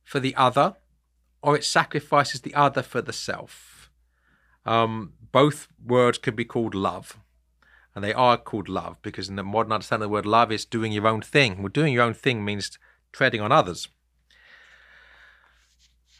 for 0.03 0.19
the 0.19 0.35
other, 0.35 0.75
or 1.41 1.55
it 1.55 1.63
sacrifices 1.63 2.41
the 2.41 2.53
other 2.53 2.83
for 2.83 3.01
the 3.01 3.13
self. 3.13 3.89
Um, 4.65 5.13
both 5.31 5.67
words 5.83 6.17
could 6.17 6.35
be 6.35 6.45
called 6.45 6.75
love, 6.75 7.17
and 7.95 8.03
they 8.03 8.13
are 8.13 8.37
called 8.37 8.69
love 8.69 8.97
because 9.01 9.29
in 9.29 9.35
the 9.35 9.43
modern 9.43 9.71
understanding 9.71 10.05
of 10.05 10.09
the 10.09 10.13
word 10.13 10.25
love, 10.25 10.51
is 10.51 10.65
doing 10.65 10.91
your 10.91 11.07
own 11.07 11.21
thing. 11.21 11.61
Well, 11.61 11.69
doing 11.69 11.93
your 11.93 12.03
own 12.03 12.13
thing 12.13 12.43
means 12.43 12.77
treading 13.11 13.41
on 13.41 13.51
others. 13.51 13.87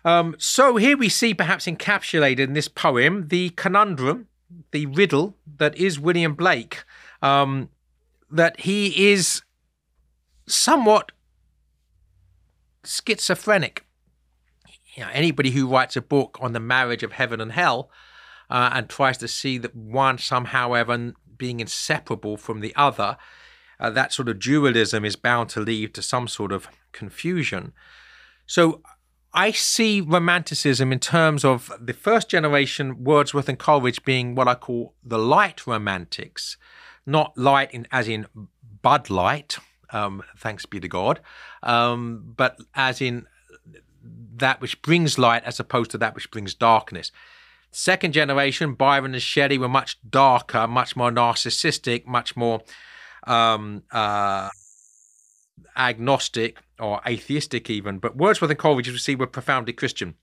Um, 0.06 0.36
so 0.40 0.78
here 0.78 0.96
we 0.96 1.10
see, 1.10 1.34
perhaps 1.34 1.66
encapsulated 1.66 2.40
in 2.40 2.54
this 2.54 2.70
poem, 2.70 3.28
the 3.28 3.50
conundrum, 3.52 4.29
the 4.72 4.86
riddle 4.88 5.38
that 5.58 5.76
is 5.78 6.00
William 6.00 6.34
Blake. 6.34 6.84
Um, 7.22 7.70
that 8.32 8.60
he 8.62 9.12
is 9.12 9.42
somewhat 10.48 11.12
schizophrenic. 12.84 13.86
You 14.96 15.04
know, 15.04 15.10
anybody 15.14 15.52
who 15.52 15.68
writes 15.68 15.96
a 15.96 16.02
book 16.02 16.38
on 16.42 16.54
the 16.54 16.60
marriage 16.60 17.04
of 17.04 17.14
heaven 17.14 17.42
and 17.42 17.52
hell 17.52 17.90
uh, 18.50 18.72
and 18.74 18.90
tries 18.90 19.18
to 19.20 19.28
see 19.28 19.58
that 19.60 19.76
one 19.76 20.18
somehow 20.18 20.74
ever 20.74 21.14
being 21.38 21.60
inseparable 21.60 22.38
from 22.38 22.60
the 22.60 22.76
other, 22.76 23.18
uh, 23.80 23.90
that 23.90 24.12
sort 24.12 24.30
of 24.30 24.40
dualism 24.40 25.06
is 25.06 25.16
bound 25.16 25.50
to 25.50 25.60
lead 25.60 25.94
to 25.94 26.02
some 26.02 26.28
sort 26.28 26.52
of 26.52 26.68
confusion. 26.92 27.72
So 28.46 28.82
I 29.34 29.52
see 29.52 30.02
romanticism 30.02 30.92
in 30.92 31.00
terms 31.00 31.46
of 31.46 31.72
the 31.80 31.94
first 31.94 32.30
generation, 32.30 33.04
Wordsworth 33.04 33.48
and 33.48 33.60
Coleridge 33.60 34.04
being 34.04 34.34
what 34.34 34.48
I 34.48 34.56
call 34.56 34.96
the 35.04 35.20
light 35.20 35.68
romantics, 35.68 36.58
not 37.06 37.38
light 37.38 37.72
in, 37.72 37.88
as 37.92 38.08
in 38.08 38.26
Bud 38.82 39.10
Light, 39.10 39.58
um, 39.92 40.24
thanks 40.38 40.66
be 40.66 40.80
to 40.80 40.88
God, 40.88 41.20
um, 41.62 42.34
but 42.36 42.58
as 42.74 43.02
in 43.02 43.28
that 44.36 44.62
which 44.62 44.82
brings 44.82 45.20
light 45.20 45.44
as 45.44 45.60
opposed 45.60 45.92
to 45.92 45.98
that 46.00 46.16
which 46.16 46.32
brings 46.32 46.54
darkness. 46.54 47.12
Second 47.72 48.14
generation, 48.14 48.74
Byron 48.74 49.14
and 49.14 49.22
Shelley 49.22 49.60
were 49.60 49.70
much 49.70 49.98
darker, 50.10 50.68
much 50.68 50.96
more 50.96 51.12
narcissistic, 51.12 52.08
much 52.08 52.36
more 52.36 52.62
um, 53.28 53.84
uh, 53.92 54.50
agnostic 55.78 56.58
or 56.80 57.02
atheistic, 57.08 57.70
even. 57.70 58.00
But 58.00 58.16
Wordsworth 58.16 58.52
and 58.52 58.60
Coleridge, 58.60 58.88
as 58.88 58.94
we 58.94 59.00
see, 59.00 59.16
were 59.16 59.28
profoundly 59.28 59.74
Christian. 59.74 60.16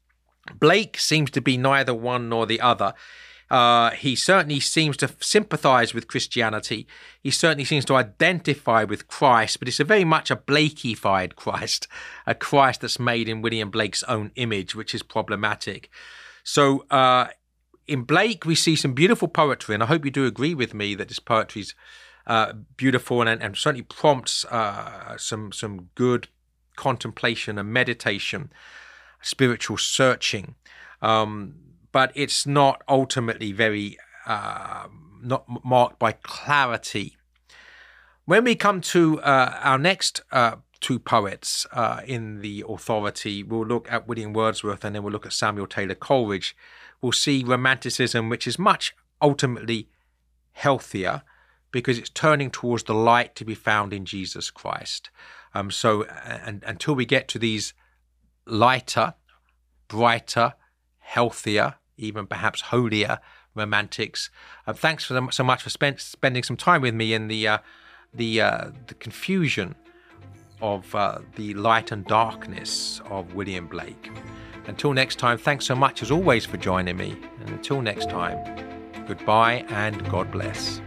Blake 0.59 0.99
seems 0.99 1.31
to 1.33 1.41
be 1.41 1.57
neither 1.57 1.95
one 1.95 2.29
nor 2.29 2.47
the 2.47 2.61
other. 2.61 2.95
Uh, 3.49 3.91
he 3.91 4.17
certainly 4.17 4.59
seems 4.59 4.97
to 4.97 5.11
sympathize 5.21 5.95
with 5.95 6.09
Christianity. 6.09 6.87
He 7.23 7.31
certainly 7.31 7.65
seems 7.65 7.85
to 7.87 7.95
identify 7.95 8.83
with 8.83 9.07
Christ, 9.07 9.61
but 9.61 9.69
it's 9.69 9.79
a 9.79 9.85
very 9.85 10.05
much 10.05 10.31
a 10.31 10.37
Blakeified 10.37 11.37
Christ, 11.37 11.87
a 12.27 12.35
Christ 12.35 12.81
that's 12.81 12.99
made 12.99 13.29
in 13.29 13.43
William 13.43 13.71
Blake's 13.71 14.03
own 14.05 14.33
image, 14.35 14.75
which 14.75 14.95
is 14.95 15.03
problematic. 15.03 15.91
So, 16.43 16.87
uh, 16.91 17.29
in 17.87 18.03
Blake, 18.03 18.45
we 18.45 18.57
see 18.57 18.75
some 18.75 18.95
beautiful 18.95 19.29
poetry, 19.29 19.75
and 19.75 19.83
I 19.83 19.87
hope 19.87 20.05
you 20.05 20.11
do 20.11 20.27
agree 20.27 20.55
with 20.55 20.75
me 20.75 20.97
that 20.97 21.07
this 21.07 21.21
poetry 21.21 21.63
is 21.63 21.75
uh, 22.27 22.53
beautiful 22.77 23.23
and, 23.23 23.41
and, 23.41 23.57
certainly 23.57 23.83
prompts 23.83 24.45
uh, 24.47 25.17
some 25.17 25.53
some 25.53 25.91
good 25.95 26.27
contemplation 26.77 27.59
and 27.59 27.73
meditation, 27.73 28.53
spiritual 29.23 29.79
searching. 29.79 30.55
Um, 31.03 31.55
but 31.93 32.13
it's 32.15 32.47
not 32.47 32.83
ultimately 32.89 33.53
very 33.53 33.97
uh, 34.27 34.87
not 35.23 35.45
marked 35.65 35.99
by 35.99 36.13
clarity. 36.13 37.17
When 38.25 38.45
we 38.45 38.55
come 38.55 38.81
to 38.83 39.21
uh, 39.21 39.59
our 39.63 39.79
next 39.79 40.21
uh, 40.33 40.57
two 40.81 40.99
poets 40.99 41.67
uh, 41.73 42.01
in 42.07 42.41
the 42.41 42.65
authority, 42.69 43.43
we'll 43.43 43.67
look 43.67 43.91
at 43.91 44.09
William 44.09 44.33
Wordsworth 44.33 44.85
and 44.85 44.95
then 44.95 45.03
we'll 45.03 45.13
look 45.13 45.27
at 45.27 45.33
Samuel 45.33 45.67
Taylor 45.67 45.95
Coleridge. 45.95 46.57
We'll 47.01 47.13
see 47.13 47.45
Romanticism, 47.45 48.29
which 48.29 48.47
is 48.47 48.59
much 48.59 48.95
ultimately 49.23 49.89
healthier 50.53 51.23
because 51.71 51.99
it's 51.99 52.11
turning 52.11 52.51
towards 52.51 52.85
the 52.85 52.95
light 52.95 53.35
to 53.37 53.45
be 53.45 53.55
found 53.55 53.93
in 53.93 54.05
Jesus 54.05 54.51
Christ. 54.51 55.11
Um, 55.57 55.71
so, 55.71 56.05
and, 56.05 56.63
until 56.67 56.95
we 56.95 57.07
get 57.07 57.29
to 57.29 57.39
these 57.39 57.73
lighter, 58.47 59.15
brighter, 59.89 60.53
healthier, 60.99 61.77
even 61.97 62.27
perhaps 62.27 62.61
holier 62.61 63.21
romantics. 63.55 64.29
Uh, 64.67 64.75
thanks 64.75 65.05
for 65.05 65.15
them, 65.15 65.31
so 65.33 65.43
much 65.43 65.63
for 65.63 65.71
spend, 65.71 65.99
spending 65.99 66.43
some 66.43 66.59
time 66.59 66.83
with 66.83 66.95
me 66.95 67.15
in 67.15 67.29
the 67.29 67.49
uh, 67.49 67.59
the 68.13 68.41
uh, 68.41 68.67
the 68.89 68.95
confusion 68.95 69.75
of 70.61 70.95
uh, 70.95 71.21
the 71.37 71.55
light 71.55 71.91
and 71.91 72.05
darkness 72.05 73.01
of 73.07 73.35
William 73.35 73.67
Blake. 73.67 74.11
Until 74.67 74.93
next 74.93 75.19
time, 75.19 75.39
thanks 75.39 75.65
so 75.65 75.75
much 75.75 76.03
as 76.03 76.11
always 76.11 76.45
for 76.45 76.59
joining 76.59 76.99
me. 76.99 77.17
And 77.41 77.49
until 77.51 77.81
next 77.81 78.11
time, 78.11 78.39
goodbye 79.07 79.65
and 79.69 80.07
God 80.11 80.31
bless. 80.31 80.81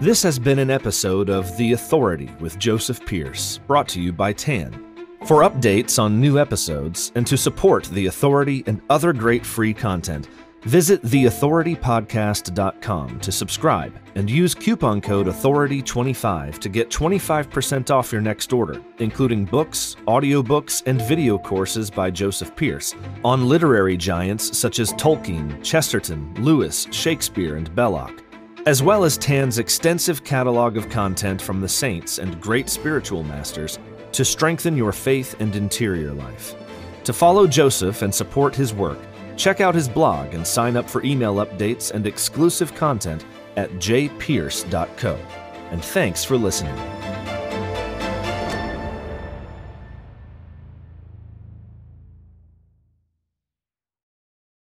This 0.00 0.22
has 0.22 0.38
been 0.38 0.60
an 0.60 0.70
episode 0.70 1.28
of 1.28 1.56
The 1.56 1.72
Authority 1.72 2.30
with 2.38 2.56
Joseph 2.56 3.04
Pearce, 3.04 3.58
brought 3.66 3.88
to 3.88 4.00
you 4.00 4.12
by 4.12 4.32
TAN. 4.32 4.94
For 5.26 5.42
updates 5.42 6.00
on 6.00 6.20
new 6.20 6.38
episodes 6.38 7.10
and 7.16 7.26
to 7.26 7.36
support 7.36 7.82
The 7.86 8.06
Authority 8.06 8.62
and 8.68 8.80
other 8.90 9.12
great 9.12 9.44
free 9.44 9.74
content, 9.74 10.28
visit 10.62 11.02
theauthoritypodcast.com 11.02 13.18
to 13.18 13.32
subscribe 13.32 13.92
and 14.14 14.30
use 14.30 14.54
coupon 14.54 15.00
code 15.00 15.26
AUTHORITY25 15.26 16.60
to 16.60 16.68
get 16.68 16.90
25% 16.90 17.90
off 17.90 18.12
your 18.12 18.20
next 18.20 18.52
order, 18.52 18.80
including 18.98 19.46
books, 19.46 19.96
audiobooks, 20.06 20.80
and 20.86 21.02
video 21.02 21.38
courses 21.38 21.90
by 21.90 22.08
Joseph 22.08 22.54
Pearce 22.54 22.94
on 23.24 23.48
literary 23.48 23.96
giants 23.96 24.56
such 24.56 24.78
as 24.78 24.92
Tolkien, 24.92 25.60
Chesterton, 25.64 26.32
Lewis, 26.34 26.86
Shakespeare, 26.92 27.56
and 27.56 27.74
Belloc 27.74 28.22
as 28.68 28.82
well 28.82 29.02
as 29.02 29.16
Tan's 29.16 29.58
extensive 29.58 30.22
catalog 30.24 30.76
of 30.76 30.90
content 30.90 31.40
from 31.40 31.58
the 31.58 31.68
saints 31.68 32.18
and 32.18 32.38
great 32.38 32.68
spiritual 32.68 33.22
masters 33.22 33.78
to 34.12 34.26
strengthen 34.26 34.76
your 34.76 34.92
faith 34.92 35.34
and 35.40 35.56
interior 35.56 36.12
life. 36.12 36.54
To 37.04 37.14
follow 37.14 37.46
Joseph 37.46 38.02
and 38.02 38.14
support 38.14 38.54
his 38.54 38.74
work, 38.74 38.98
check 39.38 39.62
out 39.62 39.74
his 39.74 39.88
blog 39.88 40.34
and 40.34 40.46
sign 40.46 40.76
up 40.76 40.86
for 40.86 41.02
email 41.02 41.36
updates 41.36 41.92
and 41.92 42.06
exclusive 42.06 42.74
content 42.74 43.24
at 43.56 43.70
jpearce.co. 43.76 45.14
And 45.70 45.82
thanks 45.82 46.22
for 46.22 46.36
listening. 46.36 46.76